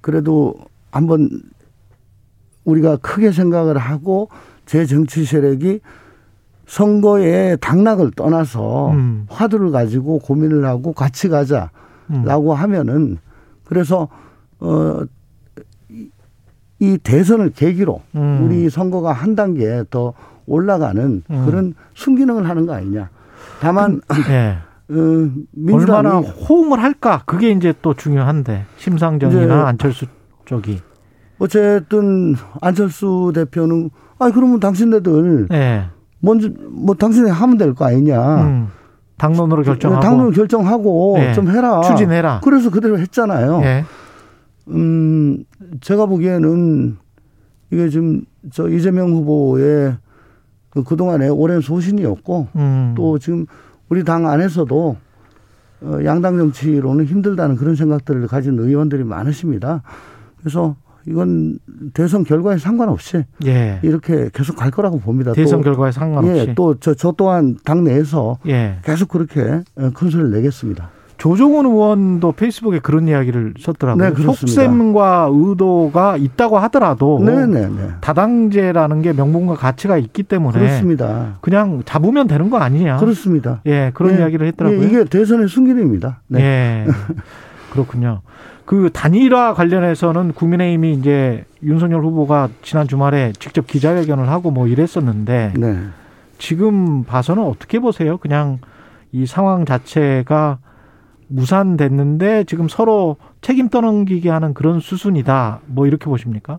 그래도 0.00 0.54
한번 0.90 1.28
우리가 2.64 2.96
크게 2.96 3.32
생각을 3.32 3.76
하고 3.76 4.30
제 4.72 4.86
정치 4.86 5.26
세력이 5.26 5.80
선거에 6.66 7.56
당락을 7.56 8.12
떠나서 8.12 8.92
음. 8.92 9.26
화두를 9.28 9.70
가지고 9.70 10.18
고민을 10.18 10.64
하고 10.64 10.94
같이 10.94 11.28
가자라고 11.28 11.70
음. 12.10 12.56
하면은 12.56 13.18
그래서 13.64 14.08
어 14.60 15.04
이 16.82 16.98
대선을 16.98 17.50
계기로 17.50 18.02
음. 18.16 18.40
우리 18.42 18.68
선거가 18.68 19.12
한 19.12 19.36
단계 19.36 19.84
더 19.88 20.14
올라가는 20.46 21.22
음. 21.30 21.46
그런 21.46 21.74
순기능을 21.94 22.48
하는 22.48 22.66
거 22.66 22.74
아니냐. 22.74 23.08
다만 23.60 24.00
그, 24.08 24.20
네. 24.22 24.58
어, 24.90 25.72
얼마나 25.72 26.18
호응을 26.18 26.82
할까 26.82 27.22
그게 27.24 27.52
이제 27.52 27.72
또 27.82 27.94
중요한데 27.94 28.64
심상정이나 28.78 29.68
안철수 29.68 30.06
쪽이 30.44 30.80
어쨌든 31.38 32.34
안철수 32.60 33.30
대표는 33.32 33.90
아 34.22 34.30
그러면 34.30 34.60
당신네들 34.60 35.48
네. 35.48 35.86
먼저 36.20 36.48
뭐 36.70 36.94
당신이 36.94 37.28
하면 37.30 37.56
될 37.58 37.74
거 37.74 37.84
아니냐. 37.86 38.42
음. 38.44 38.68
당론으로 39.18 39.62
결정하고 39.62 40.02
당론 40.02 40.32
결정하고 40.32 41.14
네. 41.16 41.32
좀 41.32 41.48
해라. 41.48 41.80
추진해라. 41.82 42.40
그래서 42.42 42.70
그대로 42.70 42.98
했잖아요. 42.98 43.60
네. 43.60 43.84
음, 44.68 45.44
제가 45.80 46.06
보기에는 46.06 46.96
이게 47.70 47.88
지금 47.88 48.22
저 48.52 48.68
이재명 48.68 49.12
후보의 49.12 49.96
그 50.70 50.82
그동안의 50.82 51.30
오랜 51.30 51.60
소신이었고 51.60 52.48
음. 52.56 52.94
또 52.96 53.18
지금 53.18 53.46
우리 53.88 54.04
당 54.04 54.26
안에서도 54.28 54.96
어, 55.82 55.98
양당 56.04 56.38
정치로는 56.38 57.04
힘들다는 57.04 57.56
그런 57.56 57.74
생각들을 57.76 58.26
가진 58.26 58.58
의원들이 58.58 59.04
많으십니다. 59.04 59.82
그래서 60.40 60.76
이건 61.06 61.58
대선 61.94 62.24
결과에 62.24 62.58
상관없이 62.58 63.24
예. 63.44 63.80
이렇게 63.82 64.30
계속 64.32 64.56
갈 64.56 64.70
거라고 64.70 65.00
봅니다. 65.00 65.32
대선 65.32 65.60
또, 65.60 65.64
결과에 65.64 65.92
상관없이. 65.92 66.48
예, 66.48 66.54
또저 66.54 66.94
저 66.94 67.12
또한 67.12 67.56
당 67.64 67.84
내에서 67.84 68.38
예. 68.46 68.78
계속 68.84 69.08
그렇게 69.08 69.62
어, 69.76 69.90
큰 69.94 70.10
소리를 70.10 70.30
내겠습니다. 70.30 70.90
조종훈 71.22 71.66
의원도 71.66 72.32
페이스북에 72.32 72.80
그런 72.80 73.06
이야기를 73.06 73.54
썼더라고요. 73.60 74.12
네, 74.12 74.22
속셈과 74.22 75.30
의도가 75.32 76.16
있다고 76.16 76.58
하더라도 76.58 77.20
네, 77.24 77.46
네, 77.46 77.68
네. 77.68 77.90
다당제라는 78.00 79.02
게 79.02 79.12
명분과 79.12 79.54
가치가 79.54 79.98
있기 79.98 80.24
때문에 80.24 80.58
그렇습니다. 80.58 81.36
그냥 81.40 81.82
잡으면 81.84 82.26
되는 82.26 82.50
거 82.50 82.58
아니냐. 82.58 82.96
그렇습니다. 82.96 83.60
예, 83.66 83.92
그런 83.94 84.14
예, 84.14 84.18
이야기를 84.18 84.48
했더라고요. 84.48 84.82
예, 84.82 84.84
이게 84.84 85.04
대선의 85.04 85.46
순기능입니다. 85.46 86.22
네. 86.26 86.40
예. 86.40 86.86
그렇군요. 87.70 88.22
그 88.72 88.88
단일화 88.90 89.52
관련해서는 89.52 90.32
국민의힘이 90.32 90.94
이제 90.94 91.44
윤석열 91.62 92.02
후보가 92.06 92.48
지난 92.62 92.88
주말에 92.88 93.34
직접 93.38 93.66
기자회견을 93.66 94.30
하고 94.30 94.50
뭐 94.50 94.66
이랬었는데 94.66 95.52
네. 95.58 95.78
지금 96.38 97.04
봐서는 97.04 97.42
어떻게 97.42 97.80
보세요? 97.80 98.16
그냥 98.16 98.60
이 99.12 99.26
상황 99.26 99.66
자체가 99.66 100.56
무산됐는데 101.28 102.44
지금 102.44 102.66
서로 102.66 103.16
책임 103.42 103.68
떠넘기게 103.68 104.30
하는 104.30 104.54
그런 104.54 104.80
수순이다. 104.80 105.60
뭐 105.66 105.86
이렇게 105.86 106.06
보십니까? 106.06 106.58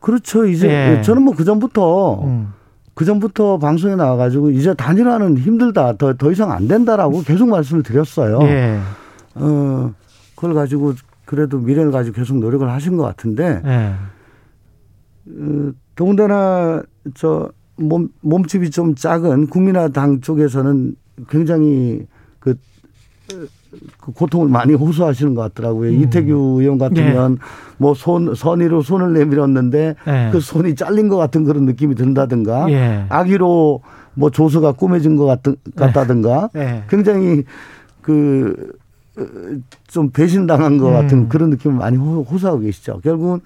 그렇죠. 0.00 0.46
이제 0.46 0.96
예. 1.00 1.02
저는 1.02 1.20
뭐 1.20 1.34
그 1.34 1.44
전부터 1.44 2.22
음. 2.24 2.54
그 2.94 3.04
전부터 3.04 3.58
방송에 3.58 3.94
나와가지고 3.94 4.52
이제 4.52 4.72
단일화는 4.72 5.36
힘들다. 5.36 5.98
더, 5.98 6.14
더 6.14 6.32
이상 6.32 6.50
안 6.50 6.66
된다라고 6.66 7.20
계속 7.24 7.50
말씀을 7.50 7.82
드렸어요. 7.82 8.38
예. 8.44 8.78
어, 9.34 9.92
그걸 10.44 10.54
가지고 10.54 10.92
그래도 11.24 11.58
미래를 11.58 11.90
가지고 11.90 12.16
계속 12.16 12.38
노력을 12.38 12.68
하신 12.70 12.98
것 12.98 13.04
같은데, 13.04 13.62
예. 13.64 13.94
어, 15.30 15.72
더군다나 15.96 16.82
저 17.14 17.50
몸, 17.76 18.08
몸집이 18.20 18.70
좀 18.70 18.94
작은 18.94 19.46
국민의당 19.46 20.20
쪽에서는 20.20 20.96
굉장히 21.28 22.06
그 22.40 22.54
그 24.00 24.12
고통을 24.12 24.48
많이 24.48 24.74
호소하시는 24.74 25.34
것 25.34 25.42
같더라고요. 25.42 25.90
음. 25.90 26.02
이태규 26.02 26.58
의원 26.60 26.78
같으면 26.78 27.32
네. 27.34 27.40
뭐 27.78 27.94
손 27.94 28.34
선의로 28.34 28.82
손을 28.82 29.12
내밀었는데 29.14 29.96
네. 30.04 30.28
그 30.30 30.40
손이 30.40 30.74
잘린 30.74 31.08
것 31.08 31.16
같은 31.16 31.44
그런 31.44 31.64
느낌이 31.64 31.94
든다든가 31.94 32.66
네. 32.66 33.06
악의로 33.08 33.80
뭐 34.14 34.30
조서가 34.30 34.72
꾸며진 34.72 35.16
것 35.16 35.24
같은 35.24 35.56
같다든가 35.74 36.50
굉장히 36.88 37.44
그 38.00 38.72
좀 39.86 40.10
배신당한 40.10 40.78
것 40.78 40.90
같은 40.90 41.18
음. 41.18 41.28
그런 41.28 41.50
느낌을 41.50 41.76
많이 41.76 41.96
호소하고 41.96 42.60
계시죠. 42.60 43.00
결국은 43.02 43.40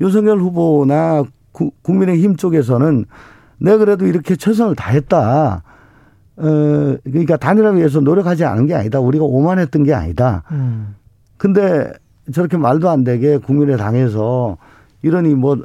윤석열 0.00 0.38
후보나 0.38 1.24
구, 1.52 1.70
국민의힘 1.82 2.36
쪽에서는 2.36 3.06
내가 3.58 3.78
그래도 3.78 4.06
이렇게 4.06 4.36
최선을 4.36 4.76
다했다. 4.76 5.62
어, 6.36 6.96
그러니까 7.04 7.36
단일화 7.36 7.70
위해서 7.70 8.00
노력하지 8.00 8.44
않은 8.44 8.66
게 8.66 8.74
아니다. 8.74 9.00
우리가 9.00 9.24
오만했던 9.24 9.84
게 9.84 9.92
아니다. 9.92 10.42
음. 10.52 10.94
근데 11.36 11.92
저렇게 12.32 12.56
말도 12.56 12.88
안 12.88 13.04
되게 13.04 13.38
국민의 13.38 13.76
당에서 13.76 14.56
이러니 15.02 15.34
뭐 15.34 15.58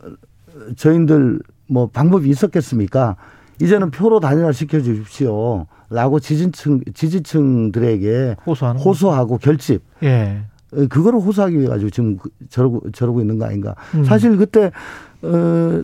저희들 0.76 1.40
뭐 1.68 1.88
방법이 1.88 2.30
있었겠습니까? 2.30 3.16
이제는 3.62 3.92
표로 3.92 4.20
단일화 4.20 4.52
시켜 4.52 4.82
주십시오. 4.82 5.66
라고 5.90 6.20
지지층, 6.20 6.82
지지층들에게 6.94 8.36
호소하는 8.46 8.82
호소하고 8.82 9.38
결집. 9.38 9.82
예. 10.04 10.40
어, 10.74 10.86
그거를 10.90 11.20
호소하기 11.20 11.58
위해 11.58 11.68
가지고 11.70 11.90
지금 11.90 12.18
그 12.18 12.30
저러고, 12.50 12.92
저러고 12.92 13.22
있는 13.22 13.38
거 13.40 13.46
아닌가. 13.46 13.76
음. 13.94 14.04
사실 14.04 14.36
그때, 14.38 14.72
어, 15.22 15.84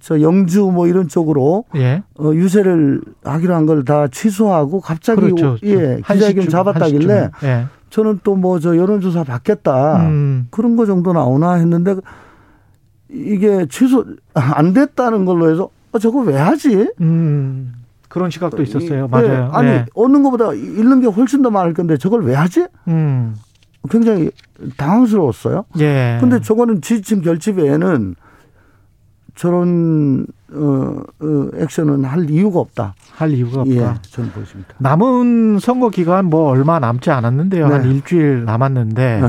저 0.00 0.20
영주 0.20 0.66
뭐 0.66 0.86
이런 0.86 1.08
쪽으로 1.08 1.64
예. 1.74 2.02
어, 2.18 2.32
유세를 2.32 3.00
하기로 3.24 3.54
한 3.54 3.66
걸 3.66 3.84
다 3.84 4.06
취소하고 4.08 4.80
갑자기 4.80 5.20
그렇죠. 5.22 5.56
예 5.64 6.00
기자회견 6.06 6.48
잡았다길래 6.48 7.30
예. 7.42 7.66
저는 7.88 8.20
또 8.22 8.36
뭐 8.36 8.60
저 8.60 8.76
여론조사 8.76 9.24
받겠다 9.24 10.06
음. 10.06 10.46
그런 10.50 10.76
거 10.76 10.86
정도 10.86 11.12
나오나 11.12 11.54
했는데 11.54 11.96
이게 13.08 13.66
취소 13.68 14.04
안 14.34 14.72
됐다는 14.74 15.24
걸로 15.24 15.50
해서 15.50 15.70
어, 15.92 15.98
저거 15.98 16.20
왜 16.20 16.36
하지? 16.36 16.90
음. 17.00 17.74
그런 18.08 18.30
시각도 18.30 18.62
있었어요. 18.62 19.08
맞아요. 19.08 19.28
네. 19.28 19.48
아니 19.52 19.68
네. 19.70 19.86
얻는 19.94 20.22
것보다 20.24 20.52
잃는 20.52 21.00
게 21.00 21.06
훨씬 21.06 21.42
더 21.42 21.50
많을 21.50 21.74
건데 21.74 21.96
저걸 21.96 22.24
왜 22.24 22.34
하지? 22.34 22.66
음. 22.88 23.36
굉장히 23.88 24.30
당황스러웠어요. 24.76 25.64
예. 25.78 26.18
근데 26.20 26.40
저거는 26.40 26.80
지지층 26.82 27.22
결집에는 27.22 28.14
저런 29.36 30.26
어, 30.52 31.02
어, 31.20 31.48
액션은 31.54 32.04
할 32.04 32.28
이유가 32.28 32.58
없다. 32.60 32.94
할 33.12 33.30
이유가 33.30 33.60
없다. 33.62 33.72
예, 33.72 33.94
저는 34.02 34.30
보십니다. 34.32 34.74
남은 34.78 35.60
선거 35.60 35.88
기간 35.88 36.26
뭐 36.26 36.48
얼마 36.50 36.78
남지 36.80 37.10
않았는데요. 37.10 37.68
네. 37.68 37.72
한 37.74 37.84
일주일 37.90 38.44
남았는데 38.44 39.22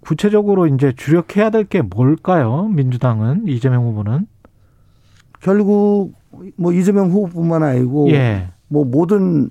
구체적으로 0.00 0.66
이제 0.66 0.92
주력해야 0.96 1.50
될 1.50 1.64
게 1.64 1.82
뭘까요? 1.82 2.68
민주당은 2.72 3.44
이재명 3.46 3.84
후보는 3.84 4.26
결국 5.40 6.12
뭐 6.56 6.72
이재명 6.72 7.10
후보뿐만 7.10 7.62
아니고 7.62 8.10
예. 8.10 8.48
뭐 8.68 8.84
모든 8.84 9.50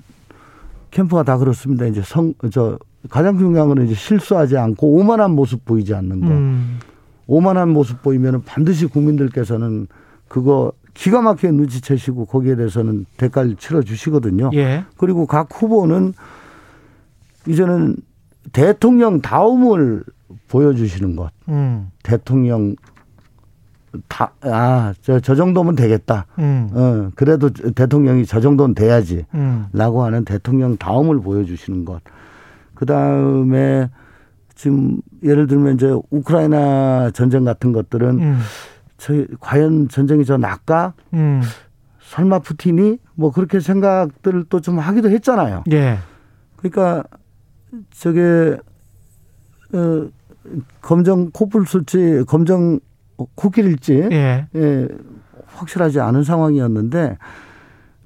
캠프가 0.92 1.24
다 1.24 1.38
그렇습니다. 1.38 1.86
이제 1.86 2.02
성 2.04 2.34
저 2.52 2.78
가장 3.10 3.38
중요한 3.38 3.70
거는 3.70 3.86
이제 3.86 3.96
실수하지 3.96 4.58
않고 4.58 4.88
오만한 4.98 5.32
모습 5.32 5.64
보이지 5.66 5.94
않는 5.94 6.22
거. 6.22 6.28
음. 6.28 6.80
오만한 7.28 7.70
모습 7.70 8.02
보이면 8.02 8.44
반드시 8.44 8.88
국민들께서는 8.88 9.88
그거 10.28 10.74
기가 10.94 11.22
막히게 11.22 11.52
눈치채시고 11.52 12.26
거기에 12.26 12.56
대해서는 12.56 13.06
대가를 13.18 13.56
치러 13.56 13.82
주시거든요. 13.82 14.50
예. 14.54 14.84
그리고 14.98 15.26
각 15.28 15.48
후보는 15.52 16.14
이제는 17.48 17.96
대통령 18.52 19.22
다움을 19.22 20.04
보여주시는 20.50 21.16
것. 21.16 21.32
음. 21.48 21.90
대통령 22.04 22.76
다, 24.08 24.32
아, 24.42 24.94
저, 25.02 25.20
저 25.20 25.36
정도면 25.36 25.76
되겠다. 25.76 26.26
음. 26.38 26.70
어, 26.74 27.10
그래도 27.16 27.50
대통령이 27.50 28.26
저 28.26 28.40
정도는 28.40 28.76
돼야지. 28.76 29.26
음. 29.34 29.66
라고 29.74 30.04
하는 30.04 30.26
대통령 30.26 30.78
다움을 30.78 31.22
보여주시는 31.22 31.86
것. 31.86 32.02
그 32.76 32.86
다음에 32.86 33.90
지금 34.56 35.00
예를 35.24 35.48
들면 35.48 35.76
이제 35.76 35.94
우크라이나 36.10 37.12
전쟁 37.12 37.44
같은 37.46 37.72
것들은 37.72 38.20
음. 38.20 38.40
저 38.98 39.14
과연 39.40 39.88
전쟁이 39.90 40.26
저 40.26 40.38
낫까? 40.38 40.94
음. 41.14 41.42
설마 42.02 42.40
푸틴이 42.40 42.98
뭐 43.16 43.32
그렇게 43.32 43.60
생각들을 43.60 44.46
또 44.50 44.60
좀 44.60 44.80
하기도 44.80 45.10
했잖아요. 45.10 45.64
예. 45.72 46.00
그러니까 46.58 47.04
저게 47.92 48.58
어 49.74 50.08
검정 50.82 51.30
코뿔소지 51.32 52.24
검정 52.28 52.80
코끼리일지 53.36 54.10
예. 54.12 54.48
예. 54.56 54.88
확실하지 55.48 56.00
않은 56.00 56.24
상황이었는데 56.24 57.18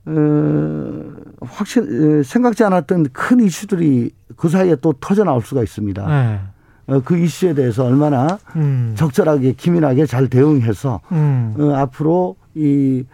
어, 0.05 1.01
확실 1.41 2.23
생각지 2.23 2.63
않았던 2.63 3.07
큰 3.13 3.39
이슈들이 3.39 4.11
그 4.35 4.49
사이에 4.49 4.75
또 4.81 4.93
터져 4.93 5.23
나올 5.23 5.41
수가 5.41 5.63
있습니다. 5.63 6.07
네. 6.07 6.39
어, 6.87 7.01
그 7.01 7.17
이슈에 7.17 7.53
대해서 7.53 7.85
얼마나 7.85 8.37
음. 8.55 8.93
적절하게 8.97 9.53
기민하게 9.53 10.05
잘 10.05 10.27
대응해서 10.27 10.99
음. 11.11 11.55
어, 11.57 11.75
앞으로 11.75 12.35
이 12.55 13.05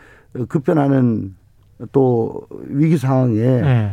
급변하는 0.47 1.35
또 1.91 2.47
위기 2.67 2.97
상황에 2.97 3.35
네. 3.35 3.91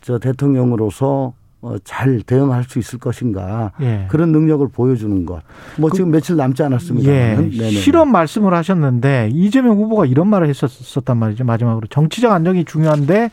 저 0.00 0.18
대통령으로서 0.18 1.06
어, 1.06 1.39
잘 1.84 2.22
대응할 2.22 2.64
수 2.64 2.78
있을 2.78 2.98
것인가 2.98 3.72
예. 3.80 4.06
그런 4.08 4.32
능력을 4.32 4.66
보여주는 4.68 5.26
것. 5.26 5.42
뭐 5.78 5.90
그, 5.90 5.96
지금 5.96 6.10
며칠 6.10 6.36
남지 6.36 6.62
않았습니다. 6.62 7.10
예. 7.10 7.70
실험 7.70 8.10
말씀을 8.12 8.54
하셨는데 8.54 9.30
이재명 9.32 9.76
후보가 9.76 10.06
이런 10.06 10.28
말을 10.28 10.48
했었단 10.48 11.16
말이죠. 11.16 11.44
마지막으로 11.44 11.86
정치적 11.88 12.32
안정이 12.32 12.64
중요한데 12.64 13.30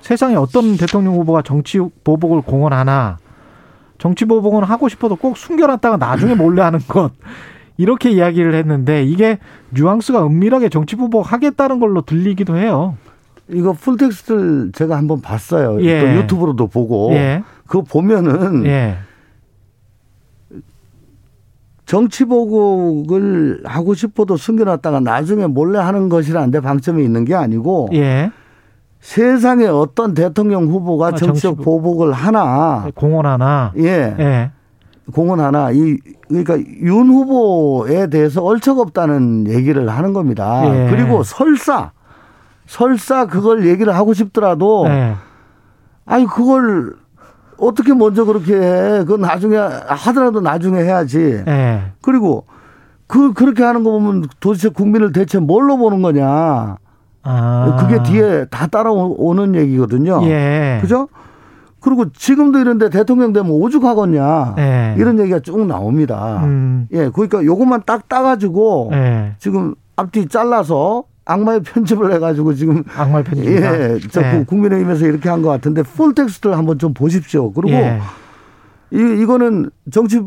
세상에 0.00 0.34
어떤 0.34 0.76
대통령 0.76 1.14
후보가 1.14 1.42
정치 1.42 1.78
보복을 2.04 2.42
공언하나 2.42 3.18
정치 3.98 4.24
보복은 4.24 4.64
하고 4.64 4.88
싶어도 4.88 5.16
꼭 5.16 5.36
숨겨놨다가 5.36 5.96
나중에 5.96 6.34
몰래 6.34 6.62
하는 6.62 6.78
것. 6.80 7.12
이렇게 7.76 8.10
이야기를 8.10 8.54
했는데 8.54 9.04
이게 9.04 9.38
뉘앙스가 9.70 10.26
은밀하게 10.26 10.68
정치 10.68 10.96
보복 10.96 11.32
하겠다는 11.32 11.78
걸로 11.78 12.02
들리기도 12.02 12.56
해요. 12.56 12.96
이거 13.50 13.72
풀텍스트를 13.72 14.72
제가 14.72 14.96
한번 14.96 15.20
봤어요. 15.20 15.82
예. 15.82 16.00
또 16.00 16.14
유튜브로도 16.16 16.66
보고. 16.66 17.12
예. 17.12 17.42
그거 17.66 17.82
보면은 17.82 18.66
예. 18.66 18.98
정치 21.86 22.26
보복을 22.26 23.62
하고 23.64 23.94
싶어도 23.94 24.36
숨겨놨다가 24.36 25.00
나중에 25.00 25.46
몰래 25.46 25.78
하는 25.78 26.10
것이라는데 26.10 26.60
방점이 26.60 27.02
있는 27.02 27.24
게 27.24 27.34
아니고 27.34 27.88
예. 27.94 28.30
세상에 29.00 29.66
어떤 29.66 30.12
대통령 30.12 30.66
후보가 30.66 31.06
아, 31.06 31.10
정치적 31.12 31.56
정치 31.56 31.64
보복을 31.64 32.12
하나 32.12 32.88
공언 32.94 33.24
하나 33.24 33.72
예. 33.78 34.14
예. 34.18 34.50
공언 35.14 35.40
하나 35.40 35.70
이 35.70 35.96
그러니까 36.28 36.58
윤 36.58 37.08
후보에 37.08 38.08
대해서 38.08 38.42
얼척 38.44 38.78
없다는 38.78 39.48
얘기를 39.48 39.88
하는 39.88 40.12
겁니다. 40.12 40.62
예. 40.66 40.90
그리고 40.90 41.22
설사 41.22 41.92
설사 42.68 43.26
그걸 43.26 43.66
얘기를 43.66 43.96
하고 43.96 44.12
싶더라도 44.12 44.84
예. 44.88 45.14
아니 46.04 46.26
그걸 46.26 46.94
어떻게 47.56 47.94
먼저 47.94 48.24
그렇게 48.24 48.54
해? 48.54 48.98
그건 48.98 49.22
나중에 49.22 49.56
하더라도 49.56 50.40
나중에 50.40 50.78
해야지. 50.78 51.42
네. 51.44 51.92
그리고 52.02 52.44
그 53.06 53.32
그렇게 53.32 53.64
하는 53.64 53.82
거 53.84 53.90
보면 53.90 54.26
도대체 54.38 54.68
국민을 54.68 55.12
대체 55.12 55.38
뭘로 55.38 55.78
보는 55.78 56.02
거냐? 56.02 56.76
아. 57.22 57.76
그게 57.80 58.02
뒤에 58.02 58.44
다 58.50 58.66
따라오는 58.66 59.54
얘기거든요. 59.54 60.20
예. 60.24 60.78
그죠? 60.82 61.08
그리고 61.80 62.10
지금도 62.12 62.58
이런데 62.58 62.90
대통령 62.90 63.32
되면 63.32 63.50
오죽하겠냐. 63.50 64.54
예. 64.58 64.94
이런 64.98 65.18
얘기가 65.18 65.40
쭉 65.40 65.66
나옵니다. 65.66 66.42
음. 66.44 66.86
예. 66.92 67.08
그러니까 67.08 67.42
요것만 67.42 67.84
딱 67.86 68.08
따가지고 68.08 68.90
예. 68.92 69.36
지금 69.38 69.74
앞뒤 69.96 70.28
잘라서 70.28 71.04
악마의 71.28 71.60
편집을 71.62 72.12
해가지고 72.14 72.54
지금 72.54 72.82
악마의 72.96 73.24
편집 73.24 73.46
예, 73.46 73.98
저 74.10 74.20
네. 74.22 74.44
국민의힘에서 74.46 75.06
이렇게 75.06 75.28
한 75.28 75.42
것 75.42 75.50
같은데 75.50 75.82
full 75.82 76.14
text를 76.14 76.56
한번 76.56 76.78
좀 76.78 76.94
보십시오. 76.94 77.52
그리고 77.52 77.76
예. 77.76 78.00
이 78.90 78.96
이거는 79.22 79.70
정치 79.92 80.20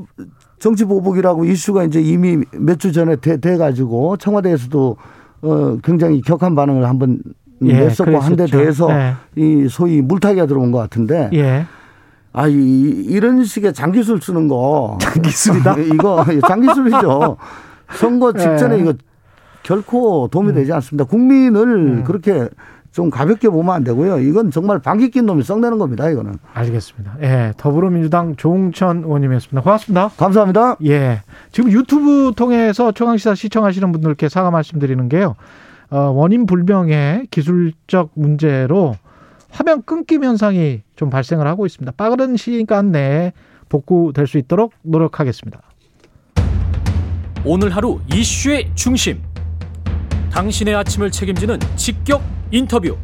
정치 0.60 0.86
보복이라고 0.86 1.46
이슈가 1.46 1.84
이제 1.84 2.00
이미 2.00 2.38
몇 2.54 2.78
주 2.78 2.92
전에 2.92 3.16
돼, 3.16 3.38
돼 3.38 3.58
가지고 3.58 4.16
청와대에서도 4.18 4.98
어 5.42 5.78
굉장히 5.84 6.22
격한 6.22 6.54
반응을 6.54 6.88
한번 6.88 7.20
예, 7.64 7.74
냈었고 7.74 8.20
한데 8.20 8.46
대해서 8.46 8.88
네. 8.88 9.14
이 9.36 9.68
소위 9.70 10.02
물타기가 10.02 10.46
들어온 10.46 10.72
것 10.72 10.78
같은데. 10.78 11.30
예. 11.34 11.66
아, 12.34 12.48
이, 12.48 12.54
이런 12.54 13.44
식의 13.44 13.74
장기술 13.74 14.22
쓰는 14.22 14.48
거. 14.48 14.98
장기술이다? 15.02 15.76
이거 15.94 16.26
장기술이죠. 16.48 17.36
선거 17.96 18.32
직전에 18.32 18.78
예. 18.78 18.80
이거 18.82 18.94
결코 19.64 20.28
도움이 20.30 20.50
음. 20.50 20.56
되지 20.56 20.74
않습니다. 20.74 21.06
국민을 21.06 21.68
음. 21.68 22.04
그렇게 22.04 22.50
좀 22.92 23.10
가볍게 23.10 23.48
보면 23.48 23.74
안 23.74 23.84
되고요. 23.84 24.20
이건 24.20 24.52
정말 24.52 24.80
방귀 24.80 25.12
낀 25.12 25.26
놈이 25.26 25.44
썩내는 25.44 25.78
겁니다. 25.78 26.10
이거는. 26.10 26.34
알겠습니다. 26.54 27.18
예, 27.22 27.54
더불어민주당 27.56 28.36
조홍천 28.36 29.04
의원님이었습니다. 29.04 29.62
고맙습니다. 29.62 30.10
감사합니다. 30.18 30.76
예, 30.86 31.22
지금 31.52 31.72
유튜브 31.72 32.34
통해서 32.36 32.92
최강시사 32.92 33.36
시청하시는 33.36 33.92
분들께 33.92 34.28
사과 34.28 34.52
말씀드리는 34.52 35.08
게요. 35.08 35.36
어, 35.90 36.00
원인 36.10 36.46
불명의 36.46 37.28
기술적 37.32 38.12
문제로 38.14 38.96
화면 39.50 39.84
끊김 39.84 40.24
현상이 40.24 40.82
좀 40.96 41.10
발생을 41.10 41.48
하고 41.48 41.66
있습니다. 41.66 41.94
빠른 41.96 42.36
시간 42.38 42.92
내에 42.92 43.32
복구될 43.70 44.28
수 44.28 44.38
있도록 44.38 44.74
노력하겠습니다. 44.82 45.62
오늘 47.44 47.70
하루 47.72 48.00
이슈의 48.14 48.72
중심. 48.76 49.31
당신의 50.32 50.76
아침을 50.76 51.12
책임지는 51.12 51.60
직격 51.76 52.22
인터뷰. 52.52 52.98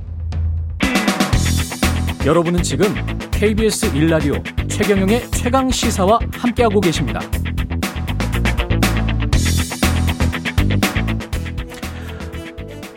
여러분은 2.26 2.64
지금 2.64 2.88
KBS 3.32 3.96
일라디오 3.96 4.36
최경영의 4.68 5.30
최강 5.32 5.70
시사와 5.70 6.20
함께하고 6.34 6.82
계십니다. 6.82 7.20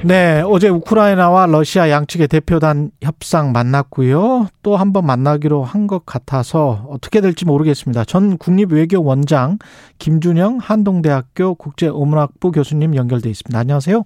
네, 0.02 0.42
어제 0.46 0.68
우크라이나와 0.68 1.44
러시아 1.46 1.90
양측의 1.90 2.28
대표단 2.28 2.90
협상 3.02 3.52
만났고요. 3.52 4.48
또 4.62 4.76
한 4.76 4.92
번 4.94 5.04
만나기로 5.04 5.62
한 5.62 5.86
것 5.86 6.06
같아서 6.06 6.86
어떻게 6.88 7.20
될지 7.20 7.44
모르겠습니다. 7.44 8.04
전 8.04 8.38
국립외교원장 8.38 9.58
김준영 9.98 10.58
한동대학교 10.62 11.54
국제어문학부 11.54 12.50
교수님 12.52 12.94
연결돼 12.96 13.28
있습니다. 13.28 13.58
안녕하세요. 13.58 14.04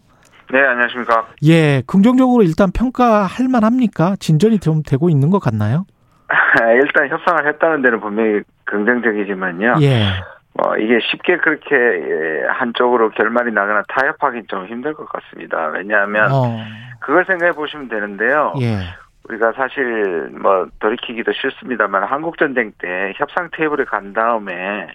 네, 0.55 0.61
안녕하십니까. 0.61 1.27
예, 1.47 1.83
긍정적으로 1.85 2.45
일단 2.45 2.71
평가할 2.71 3.49
만합니까? 3.51 4.15
진전이 4.21 4.61
좀 4.61 4.85
되고 4.85 5.11
있는 5.11 5.31
것 5.31 5.41
같나요? 5.41 5.85
일단 6.81 7.09
협상을 7.09 7.49
했다는 7.49 7.83
데는 7.83 7.99
분명히 7.99 8.43
긍정적이지만요. 8.63 9.75
예. 9.83 10.05
뭐 10.53 10.77
이게 10.77 11.01
쉽게 11.11 11.39
그렇게 11.39 11.75
예, 11.75 12.47
한쪽으로 12.47 13.11
결말이 13.11 13.51
나거나 13.51 13.83
타협하기 13.89 14.43
좀 14.47 14.67
힘들 14.67 14.95
것 14.95 15.09
같습니다. 15.09 15.67
왜냐하면 15.75 16.31
어. 16.31 16.57
그걸 17.01 17.25
생각해 17.25 17.51
보시면 17.51 17.89
되는데요. 17.89 18.55
예. 18.61 18.79
우리가 19.29 19.53
사실 19.53 20.29
뭐 20.41 20.67
돌이키기도 20.81 21.33
싫습니다만 21.33 22.05
한국 22.05 22.37
전쟁 22.39 22.73
때 22.79 23.13
협상 23.17 23.49
테이블에 23.53 23.85
간 23.85 24.13
다음에 24.13 24.87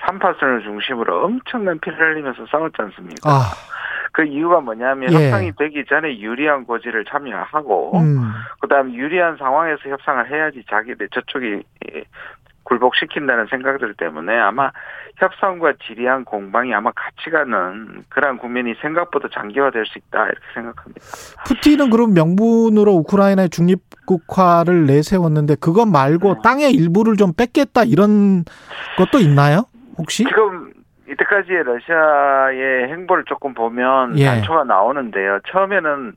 3파선을 0.00 0.64
중심으로 0.64 1.24
엄청난 1.24 1.78
피를 1.78 1.98
흘리면서 1.98 2.46
싸웠지 2.46 2.76
않습니까? 2.78 3.30
아. 3.30 3.42
그 4.12 4.24
이유가 4.24 4.60
뭐냐면 4.60 5.12
예. 5.12 5.26
협상이 5.26 5.52
되기 5.58 5.84
전에 5.84 6.18
유리한 6.18 6.64
고지를 6.64 7.04
참여하고 7.04 7.98
음. 7.98 8.32
그다음 8.60 8.94
유리한 8.94 9.36
상황에서 9.36 9.90
협상을 9.90 10.30
해야지 10.30 10.64
자기들 10.70 11.08
저쪽이 11.10 11.62
굴복시킨다는 12.66 13.46
생각들 13.46 13.94
때문에 13.94 14.36
아마 14.36 14.70
협상과 15.16 15.74
지리한 15.86 16.24
공방이 16.24 16.74
아마 16.74 16.90
같이 16.92 17.30
가는 17.30 18.04
그러한 18.08 18.38
국면이 18.38 18.74
생각보다 18.82 19.28
장기화될 19.32 19.86
수 19.86 19.98
있다 19.98 20.24
이렇게 20.26 20.46
생각합니다. 20.52 21.00
푸틴은 21.46 21.90
그럼 21.90 22.12
명분으로 22.12 22.92
우크라이나의 22.92 23.48
중립국화를 23.50 24.86
내세웠는데 24.86 25.56
그것 25.60 25.86
말고 25.86 26.34
네. 26.34 26.40
땅의 26.42 26.72
일부를 26.72 27.16
좀 27.16 27.32
뺏겠다 27.32 27.84
이런 27.84 28.44
것도 28.98 29.20
있나요? 29.20 29.64
혹시? 29.96 30.24
지금 30.24 30.72
이때까지의 31.08 31.62
러시아의 31.62 32.88
행보를 32.90 33.24
조금 33.26 33.54
보면 33.54 34.18
예. 34.18 34.26
단초가 34.26 34.64
나오는데요. 34.64 35.38
처음에는 35.48 36.14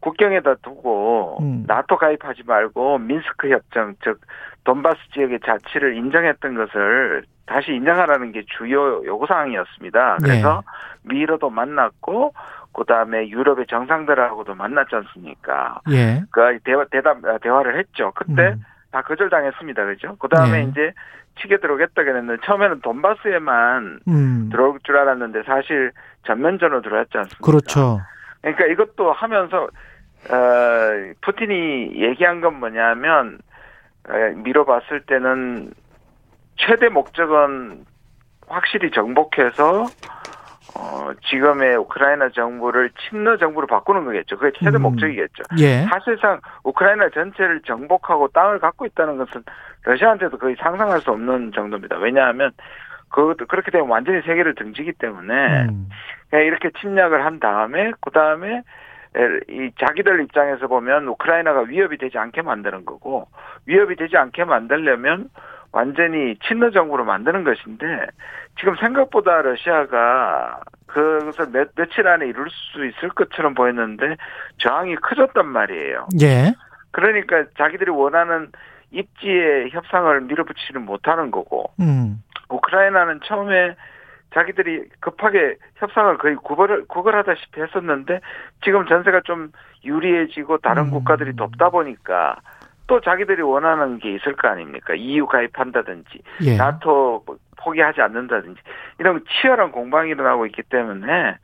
국경에다 0.00 0.54
두고 0.62 1.38
음. 1.42 1.64
나토 1.66 1.96
가입하지 1.96 2.44
말고 2.46 2.98
민스크 2.98 3.50
협정 3.50 3.94
즉 4.02 4.20
돈바스 4.64 4.98
지역의 5.12 5.40
자치를 5.44 5.96
인정했던 5.96 6.54
것을 6.54 7.24
다시 7.46 7.72
인정하라는 7.72 8.32
게 8.32 8.44
주요 8.56 9.04
요구 9.04 9.26
사항이었습니다. 9.26 10.18
그래서 10.22 10.62
네. 11.02 11.14
미로도 11.14 11.50
만났고 11.50 12.32
그다음에 12.72 13.28
유럽의 13.28 13.66
정상들하고도 13.66 14.54
만났지 14.54 14.94
않습니까? 14.94 15.80
예. 15.90 16.22
그 16.30 16.58
대화 16.64 16.84
대답 16.84 17.18
대화를 17.42 17.78
했죠. 17.78 18.12
그때 18.14 18.50
음. 18.50 18.64
다 18.92 19.02
거절당했습니다. 19.02 19.84
그죠? 19.86 20.16
그다음에 20.16 20.64
네. 20.64 20.70
이제 20.70 20.92
치게 21.40 21.58
들어오겠다 21.58 22.04
그랬는데 22.04 22.42
처음에는 22.44 22.80
돈바스에만 22.80 24.00
음. 24.06 24.48
들어올 24.50 24.78
줄 24.84 24.96
알았는데 24.96 25.42
사실 25.44 25.92
전면전으로 26.26 26.82
들어왔지 26.82 27.18
않습니까? 27.18 27.44
그렇죠. 27.44 28.00
그러니까 28.42 28.66
이것도 28.66 29.12
하면서 29.12 29.68
어 30.28 31.14
푸틴이 31.22 31.94
얘기한 31.94 32.40
건 32.40 32.60
뭐냐면 32.60 33.38
어, 34.08 34.12
미뤄봤을 34.36 35.02
때는 35.06 35.72
최대 36.56 36.88
목적은 36.88 37.84
확실히 38.46 38.90
정복해서 38.90 39.86
어, 40.76 41.10
지금의 41.28 41.76
우크라이나 41.76 42.30
정부를 42.30 42.90
친러 43.08 43.36
정부로 43.36 43.66
바꾸는 43.66 44.04
거겠죠. 44.04 44.38
그게 44.38 44.56
최대 44.58 44.76
음. 44.76 44.82
목적이겠죠. 44.82 45.42
예. 45.58 45.82
사실상 45.90 46.40
우크라이나 46.64 47.10
전체를 47.10 47.62
정복하고 47.62 48.28
땅을 48.28 48.60
갖고 48.60 48.86
있다는 48.86 49.18
것은 49.18 49.42
러시아한테도 49.82 50.38
거의 50.38 50.56
상상할 50.60 51.00
수 51.00 51.10
없는 51.10 51.52
정도입니다. 51.52 51.96
왜냐하면 51.98 52.52
그 53.08 53.34
그렇게 53.48 53.70
되면 53.70 53.88
완전히 53.88 54.22
세계를 54.22 54.54
등지기 54.54 54.92
때문에 54.92 55.64
음. 55.64 55.88
이렇게 56.32 56.70
침략을 56.80 57.24
한 57.24 57.40
다음에 57.40 57.90
그 58.00 58.10
다음에 58.10 58.62
이 59.48 59.70
자기들 59.78 60.22
입장에서 60.22 60.68
보면 60.68 61.08
우크라이나가 61.08 61.62
위협이 61.62 61.98
되지 61.98 62.18
않게 62.18 62.42
만드는 62.42 62.84
거고 62.84 63.26
위협이 63.66 63.96
되지 63.96 64.16
않게 64.16 64.44
만들려면 64.44 65.30
완전히 65.72 66.36
친러 66.46 66.70
정부로 66.70 67.04
만드는 67.04 67.44
것인데 67.44 68.06
지금 68.58 68.76
생각보다 68.76 69.42
러시아가 69.42 70.60
그것을 70.86 71.48
몇, 71.52 71.74
며칠 71.74 72.06
안에 72.06 72.26
이룰 72.26 72.48
수 72.50 72.84
있을 72.84 73.08
것처럼 73.10 73.54
보였는데 73.54 74.16
저항이 74.58 74.96
커졌단 74.96 75.46
말이에요. 75.46 76.08
예. 76.20 76.52
그러니까 76.90 77.44
자기들이 77.56 77.90
원하는 77.90 78.50
입지의 78.90 79.70
협상을 79.70 80.20
밀어붙이지는 80.22 80.84
못하는 80.84 81.30
거고 81.30 81.72
음. 81.80 82.22
우크라이나는 82.48 83.20
처음에 83.24 83.76
자기들이 84.34 84.88
급하게 85.00 85.56
협상을 85.76 86.16
거의 86.18 86.36
구걸, 86.36 86.86
구걸하다시피 86.86 87.60
했었는데 87.60 88.20
지금 88.64 88.86
전세가 88.86 89.22
좀 89.24 89.50
유리해지고 89.84 90.58
다른 90.58 90.84
음. 90.84 90.90
국가들이 90.90 91.34
돕다 91.34 91.70
보니까 91.70 92.36
또 92.86 93.00
자기들이 93.00 93.42
원하는 93.42 93.98
게 93.98 94.14
있을 94.14 94.34
거 94.36 94.48
아닙니까? 94.48 94.94
EU 94.94 95.26
가입한다든지 95.26 96.22
예. 96.42 96.56
나토 96.56 97.24
포기하지 97.56 98.00
않는다든지 98.00 98.60
이런 98.98 99.24
치열한 99.28 99.72
공방이 99.72 100.10
일어나고 100.10 100.46
있기 100.46 100.62
때문에 100.62 101.36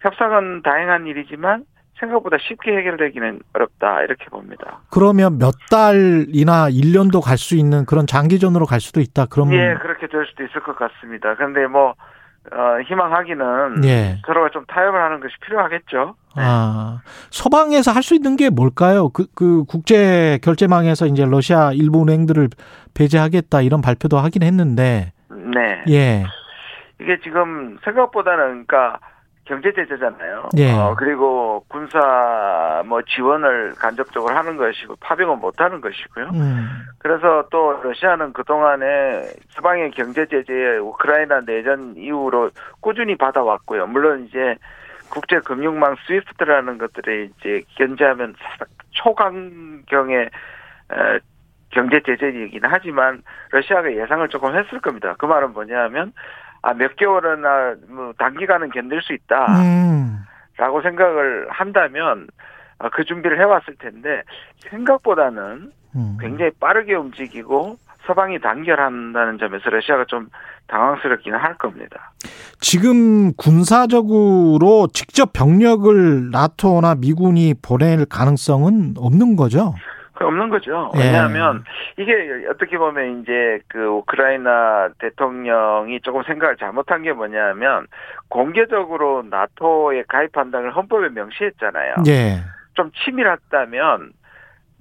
협상은 0.00 0.62
다행한 0.62 1.06
일이지만 1.06 1.64
생각보다 1.98 2.36
쉽게 2.40 2.76
해결되기는 2.76 3.40
어렵다 3.54 4.02
이렇게 4.02 4.24
봅니다. 4.26 4.80
그러면 4.90 5.38
몇 5.38 5.52
달이나 5.68 6.68
1년도 6.70 7.20
갈 7.20 7.36
수 7.36 7.56
있는 7.56 7.84
그런 7.86 8.06
장기전으로 8.06 8.66
갈 8.66 8.80
수도 8.80 9.00
있다. 9.00 9.26
그러면 9.30 9.54
예, 9.54 9.74
그렇게 9.74 10.06
될 10.06 10.24
수도 10.26 10.44
있을 10.44 10.60
것 10.62 10.76
같습니다. 10.76 11.34
그런데 11.34 11.66
뭐 11.66 11.94
어, 12.52 12.80
희망하기는 12.86 13.84
예. 13.84 14.18
서로가 14.26 14.50
좀 14.50 14.64
타협을 14.66 15.00
하는 15.00 15.20
것이 15.20 15.34
필요하겠죠. 15.44 16.14
네. 16.36 16.42
아, 16.44 17.00
서방에서 17.30 17.92
할 17.92 18.02
수 18.02 18.14
있는 18.14 18.36
게 18.36 18.48
뭘까요? 18.48 19.10
그, 19.10 19.26
그 19.34 19.64
국제 19.64 20.38
결제망에서 20.42 21.06
이제 21.06 21.24
러시아 21.26 21.72
일부 21.72 22.02
은행들을 22.02 22.48
배제하겠다 22.94 23.60
이런 23.62 23.82
발표도 23.82 24.16
하긴 24.18 24.42
했는데. 24.42 25.12
네. 25.30 25.84
예. 25.88 26.24
이게 27.00 27.18
지금 27.22 27.78
생각보다는 27.84 28.66
그러니까 28.66 28.98
경제 29.48 29.72
제재잖아요. 29.72 30.50
예. 30.58 30.72
어, 30.72 30.94
그리고 30.96 31.64
군사 31.68 32.82
뭐 32.84 33.00
지원을 33.02 33.74
간접적으로 33.76 34.34
하는 34.34 34.58
것이고 34.58 34.96
파병은 35.00 35.40
못 35.40 35.58
하는 35.58 35.80
것이고요. 35.80 36.26
음. 36.34 36.68
그래서 36.98 37.48
또 37.50 37.80
러시아는 37.82 38.34
그동안에 38.34 39.22
서방의 39.48 39.92
경제 39.92 40.26
제재에 40.26 40.76
우크라이나 40.76 41.40
내전 41.46 41.96
이후로 41.96 42.50
꾸준히 42.80 43.16
받아왔고요. 43.16 43.86
물론 43.86 44.26
이제 44.28 44.56
국제 45.10 45.40
금융망 45.40 45.96
스위프트라는 46.06 46.76
것들에 46.76 47.30
이제 47.38 47.62
견제하면 47.76 48.34
초강경의 48.90 50.28
경제 51.70 52.00
제재이긴 52.04 52.60
하지만 52.64 53.22
러시아가 53.50 53.90
예상을 53.90 54.28
조금 54.28 54.54
했을 54.54 54.78
겁니다. 54.80 55.14
그 55.18 55.24
말은 55.24 55.54
뭐냐면 55.54 56.12
아, 56.62 56.74
몇 56.74 56.96
개월이나 56.96 57.76
뭐 57.88 58.12
단기간은 58.18 58.70
견딜 58.70 59.00
수 59.02 59.12
있다. 59.12 59.46
음. 59.62 60.24
라고 60.56 60.82
생각을 60.82 61.46
한다면 61.50 62.26
아, 62.78 62.88
그 62.90 63.04
준비를 63.04 63.38
해왔을 63.38 63.76
텐데 63.78 64.22
생각보다는 64.70 65.72
음. 65.94 66.16
굉장히 66.20 66.50
빠르게 66.60 66.94
움직이고 66.94 67.76
서방이 68.06 68.40
단결한다는 68.40 69.38
점에서 69.38 69.68
러시아가 69.68 70.04
좀 70.06 70.28
당황스럽기는 70.68 71.38
할 71.38 71.56
겁니다. 71.58 72.12
지금 72.60 73.32
군사적으로 73.34 74.88
직접 74.92 75.32
병력을 75.32 76.30
나토나 76.30 76.94
미군이 76.96 77.54
보낼 77.60 78.06
가능성은 78.06 78.94
없는 78.96 79.36
거죠? 79.36 79.74
없는 80.24 80.48
거죠. 80.48 80.90
예. 80.96 81.00
왜냐하면 81.00 81.64
예. 81.98 82.02
이게 82.02 82.46
어떻게 82.48 82.78
보면 82.78 83.22
이제 83.22 83.60
그 83.68 83.84
우크라이나 83.84 84.88
대통령이 84.98 86.00
조금 86.00 86.22
생각을 86.22 86.56
잘못한 86.56 87.02
게 87.02 87.12
뭐냐면 87.12 87.86
공개적으로 88.28 89.22
나토에 89.28 90.04
가입한다는 90.08 90.70
헌법에 90.70 91.08
명시했잖아요. 91.10 91.94
예. 92.08 92.40
좀 92.74 92.90
치밀했다면 92.92 94.12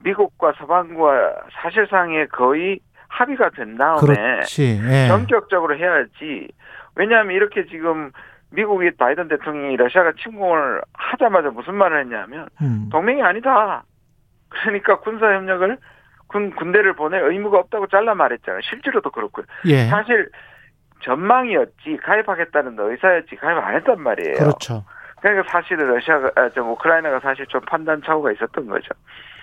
미국과 0.04 0.54
서방과 0.58 1.34
사실상의 1.62 2.28
거의 2.28 2.80
합의가 3.08 3.50
된 3.52 3.78
다음에 3.78 4.42
예. 4.60 5.08
전격적으로 5.08 5.78
해야지. 5.78 6.48
왜냐하면 6.96 7.36
이렇게 7.36 7.66
지금 7.66 8.12
미국이 8.52 8.92
바이든 8.92 9.28
대통령이 9.28 9.76
러시아가 9.78 10.14
침공을 10.22 10.82
하자마자 10.94 11.50
무슨 11.50 11.76
말을 11.76 12.02
했냐면 12.02 12.48
음. 12.62 12.90
동맹이 12.92 13.22
아니다. 13.22 13.84
그러니까 14.50 15.00
군사 15.00 15.28
협력을 15.34 15.78
군 16.28 16.54
군대를 16.56 16.94
보낼 16.94 17.24
의무가 17.24 17.60
없다고 17.60 17.88
잘라 17.88 18.16
말했잖아요. 18.16 18.62
실제로도 18.70 19.12
그렇고요. 19.12 19.46
예. 19.66 19.86
사실 19.86 20.30
전망이었지 21.04 21.98
가입하겠다는 22.04 22.76
의사였지 22.78 23.36
가입 23.38 23.58
안 23.58 23.76
했단 23.76 24.02
말이에요. 24.02 24.36
그렇죠. 24.36 24.84
그러니까 25.22 25.50
사실은 25.52 25.88
러시아가 25.88 26.30
아, 26.36 26.50
좀 26.50 26.70
우크라이나가 26.72 27.20
사실 27.20 27.46
좀 27.48 27.62
판단 27.62 28.02
착오가 28.06 28.32
있었던 28.34 28.68
거죠. 28.68 28.90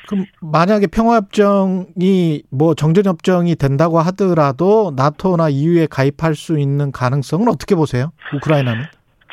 그럼 0.06 0.26
만약에 0.40 0.86
평화협정이 0.86 2.42
뭐 2.50 2.74
정전협정이 2.74 3.56
된다고 3.56 3.98
하더라도 4.00 4.92
나토나 4.94 5.48
EU에 5.48 5.86
가입할 5.86 6.34
수 6.34 6.58
있는 6.58 6.92
가능성은 6.92 7.48
어떻게 7.48 7.74
보세요? 7.74 8.12
우크라이나는? 8.34 8.84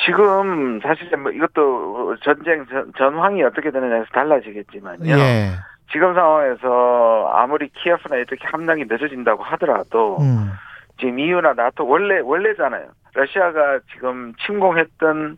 지금 0.06 0.80
사실 0.82 1.16
뭐 1.18 1.32
이것도 1.32 2.16
전쟁 2.24 2.66
전황이 2.98 3.44
어떻게 3.44 3.72
되느냐에서 3.72 4.06
달라지겠지만요. 4.14 5.18
예. 5.18 5.52
지금 5.92 6.14
상황에서 6.14 7.32
아무리 7.34 7.70
키예프나 7.70 8.16
이렇게 8.18 8.38
함량이 8.42 8.86
늦어진다고 8.90 9.44
하더라도 9.44 10.18
음. 10.22 10.52
지금 11.00 11.20
EU나 11.20 11.54
나토 11.54 11.88
원래 11.88 12.20
원래잖아요. 12.20 12.88
러시아가 13.14 13.80
지금 13.94 14.34
침공했던 14.46 15.38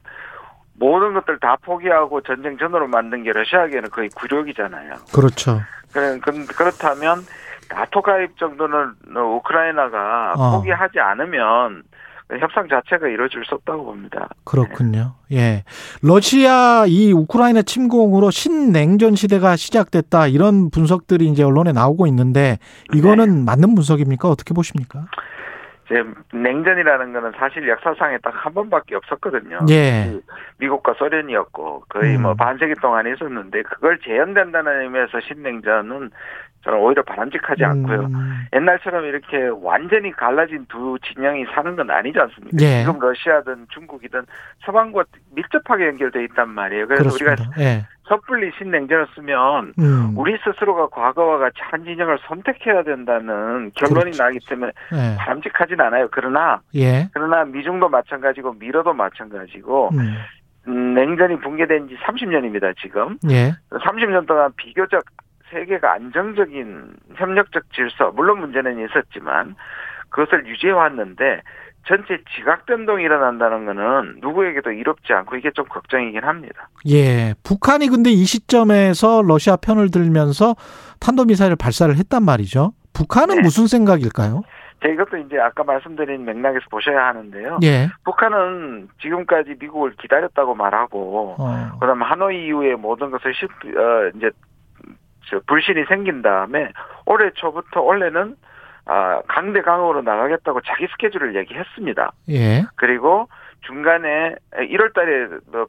모든 0.76 1.13
것들 1.13 1.39
다 1.39 1.58
포기하고 1.62 2.21
전쟁 2.21 2.58
전으로 2.58 2.88
만든 2.88 3.23
게 3.23 3.32
러시아에게는 3.32 3.89
거의 3.89 4.10
굴욕이잖아요. 4.10 4.93
그렇죠. 5.13 5.62
그렇다면 5.91 7.26
나토 7.69 8.02
가입 8.02 8.38
정도는 8.38 8.93
우크라이나가 9.15 10.34
어. 10.38 10.58
포기하지 10.58 10.99
않으면 10.99 11.84
협상 12.40 12.68
자체가 12.68 13.08
이루어질 13.08 13.44
수 13.46 13.56
없다고 13.56 13.86
봅니다. 13.86 14.30
그렇군요. 14.46 15.16
예. 15.32 15.64
러시아 16.02 16.86
이 16.88 17.12
우크라이나 17.12 17.62
침공으로 17.62 18.32
신냉전 18.32 19.16
시대가 19.16 19.56
시작됐다 19.56 20.28
이런 20.28 20.70
분석들이 20.70 21.28
이제 21.28 21.44
언론에 21.44 21.72
나오고 21.72 22.08
있는데 22.08 22.58
이거는 22.94 23.40
네. 23.40 23.44
맞는 23.46 23.76
분석입니까? 23.76 24.30
어떻게 24.30 24.54
보십니까? 24.54 25.06
이제 25.86 26.02
냉전이라는 26.34 27.14
거는 27.14 27.34
사실 27.38 27.68
역사상에 27.68 28.18
딱 28.20 28.34
한 28.44 28.54
번밖에 28.54 28.96
없었거든요. 28.96 29.60
예. 29.70 30.10
그 30.10 30.22
미국과 30.58 30.96
소련이었고 30.96 31.86
거의 31.88 32.18
뭐 32.18 32.20
음. 32.20 32.22
뭐 32.24 32.34
반세기 32.34 32.74
동안 32.82 33.08
있었는데 33.08 33.62
그걸 33.64 34.00
재현된다는 34.00 34.82
의미에서 34.82 35.20
신냉전은 35.22 36.12
저는 36.63 36.80
오히려 36.80 37.04
바람직하지 37.04 37.63
않고요. 37.63 38.06
음. 38.06 38.47
옛날처럼 38.54 39.06
이렇게 39.06 39.49
완전히 39.62 40.12
갈라진 40.12 40.65
두 40.69 40.97
진영이 41.04 41.45
사는 41.54 41.76
건 41.76 41.89
아니지 41.91 42.17
않습니까? 42.17 42.58
예. 42.62 42.84
지금 42.84 42.99
러시아든 42.99 43.67
중국이든 43.69 44.26
서방과 44.65 45.04
밀접하게 45.36 45.88
연결돼 45.88 46.23
있단 46.26 46.49
말이에요. 46.49 46.88
그래서 46.88 47.04
그렇습니다. 47.04 47.43
우리가 47.58 47.62
예. 47.62 47.86
섣불리 48.08 48.52
신냉전을 48.58 49.08
쓰면 49.15 49.73
음. 49.80 50.13
우리 50.17 50.38
스스로가 50.43 50.88
과거와 50.88 51.38
같이 51.38 51.58
한 51.62 51.84
진영을 51.84 52.19
선택해야 52.28 52.84
된다는 52.84 53.71
결론이 53.76 54.12
그렇죠. 54.12 54.23
나기 54.23 54.39
때문에 54.47 54.71
예. 54.93 55.15
바람직하진 55.17 55.80
않아요. 55.82 56.08
그러나 56.12 56.62
예. 56.76 57.10
그러나 57.13 57.43
미중도 57.43 57.89
마찬가지고 57.89 58.54
미러도 58.54 58.93
마찬가지고 58.93 59.89
음. 59.93 60.15
음 60.65 60.93
냉전이 60.93 61.41
붕괴된 61.41 61.89
지 61.89 61.97
30년입니다, 61.97 62.73
지금. 62.78 63.17
예. 63.30 63.52
30년 63.69 64.26
동안 64.28 64.49
비교적 64.56 65.04
세계가 65.54 65.94
안정적인 65.94 66.96
협력적 67.16 67.72
질서, 67.74 68.12
물론 68.12 68.39
문제는 68.39 68.84
있었지만 68.86 69.56
그것을 70.10 70.46
유지해 70.48 70.72
왔는데 70.72 71.42
전체 71.86 72.18
지각 72.36 72.66
변동이 72.66 73.04
일어난다는 73.04 73.66
거는 73.66 74.20
누구에게도 74.22 74.72
이롭지 74.72 75.12
않고 75.13 75.36
이게 75.36 75.52
좀 75.52 75.66
걱정이긴 75.66 76.24
합니다. 76.24 76.70
예. 76.89 77.34
북한이 77.44 77.89
근데 77.89 78.10
이 78.10 78.24
시점에서 78.24 79.22
러시아 79.22 79.58
편을 79.58 79.92
들면서 79.92 80.56
탄도미사일을 81.00 81.58
발사를 81.58 81.94
했단 81.96 82.24
말이죠. 82.24 82.72
북한은 82.94 83.36
네. 83.38 83.42
무슨 83.42 83.68
생각일까요? 83.68 84.44
이것도 84.86 85.18
이제 85.18 85.39
아까 85.39 85.63
말씀드린 85.63 86.26
맥락에서 86.26 86.66
보셔야 86.70 87.08
하는데요. 87.08 87.60
예. 87.63 87.88
북한은 88.04 88.89
지금까지 89.02 89.56
미국을 89.60 89.96
기다렸다고 89.96 90.56
말하고, 90.56 91.36
어. 91.39 91.78
그다음 91.80 92.02
하노이 92.02 92.48
이후에 92.48 92.76
모든 92.76 93.10
것을 93.10 93.34
시, 93.34 93.46
어, 93.46 94.12
이제 94.16 94.30
저 95.34 95.41
불신이 95.48 95.86
생긴 95.89 96.22
다음에 96.22 96.72
올해 97.06 97.32
초부터 97.34 97.82
원래는 97.82 98.36
아, 98.86 99.22
강대강으로 99.28 100.02
나가겠다고 100.02 100.62
자기 100.62 100.88
스케줄을 100.88 101.36
얘기했습니다. 101.36 102.12
예. 102.30 102.63
그리고 102.76 103.28
중간에 103.62 104.36
1월 104.54 104.93
달에 104.93 105.28
뭐 105.52 105.65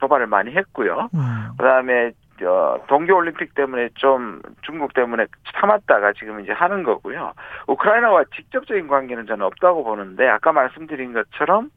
도발을 0.00 0.26
많이 0.26 0.54
했고요. 0.54 1.08
음. 1.14 1.48
그다음에 1.56 2.10
저 2.38 2.80
동계올림픽 2.88 3.54
때문에 3.54 3.90
좀 3.94 4.40
중국 4.62 4.94
때문에 4.94 5.26
참았다가 5.54 6.12
지금 6.12 6.40
이제 6.40 6.52
하는 6.52 6.82
거고요. 6.82 7.32
우크라이나와 7.66 8.24
직접적인 8.34 8.88
관계는 8.88 9.26
저는 9.26 9.44
없다고 9.46 9.84
보는데 9.84 10.28
아까 10.28 10.52
말씀드린 10.52 11.12
것처럼 11.12 11.70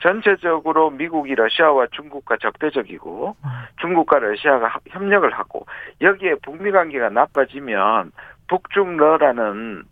전체적으로 0.00 0.90
미국이 0.90 1.34
러시아와 1.34 1.88
중국과 1.90 2.36
적대적이고 2.40 3.36
중국과 3.80 4.20
러시아가 4.20 4.78
협력을 4.88 5.28
하고 5.30 5.66
여기에 6.00 6.36
북미 6.42 6.70
관계가 6.70 7.10
나빠지면 7.10 8.12
북중러라는 8.48 9.84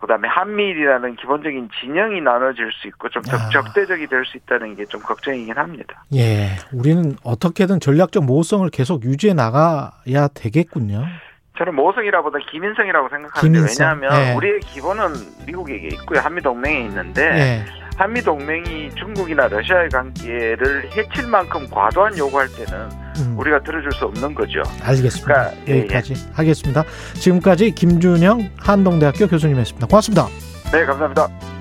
그다음에 0.00 0.28
한미일이라는 0.28 1.16
기본적인 1.16 1.68
진영이 1.80 2.20
나눠질 2.22 2.70
수 2.72 2.88
있고 2.88 3.08
좀 3.10 3.22
아. 3.30 3.48
적대적이 3.50 4.06
될 4.06 4.24
수 4.24 4.36
있다는 4.38 4.76
게 4.76 4.84
좀 4.86 5.00
걱정이긴 5.02 5.56
합니다. 5.56 6.04
예, 6.14 6.56
우리는 6.72 7.16
어떻게든 7.22 7.80
전략적 7.80 8.24
모호성을 8.24 8.68
계속 8.70 9.04
유지해 9.04 9.34
나가야 9.34 10.28
되겠군요. 10.34 11.04
저는 11.58 11.74
모성이라보다 11.74 12.38
기민성이라고 12.50 13.08
생각하는데 13.10 13.58
기민성. 13.58 13.86
왜냐하면 14.00 14.28
예. 14.28 14.34
우리의 14.34 14.60
기본은 14.60 15.12
미국에게 15.46 15.88
있고요 15.88 16.20
한미 16.20 16.40
동맹에 16.40 16.80
있는데 16.86 17.22
예. 17.22 17.79
한미 18.00 18.22
동맹이 18.22 18.88
중국이나 18.94 19.46
러시아의 19.48 19.90
관계를 19.90 20.90
해칠 20.96 21.26
만큼 21.26 21.68
과도한 21.70 22.16
요구할 22.16 22.48
때는 22.48 22.88
음. 23.18 23.38
우리가 23.38 23.62
들어줄 23.62 23.92
수 23.92 24.06
없는 24.06 24.34
거죠. 24.34 24.62
알겠습니다. 24.82 25.50
그러니까, 25.50 25.76
여기까지 25.76 26.14
예, 26.14 26.18
예. 26.18 26.32
하겠습니다. 26.32 26.84
지금까지 27.16 27.72
김준영 27.72 28.52
한동대학교 28.58 29.26
교수님이었습니다. 29.26 29.86
고맙습니다. 29.86 30.28
네, 30.72 30.86
감사합니다. 30.86 31.59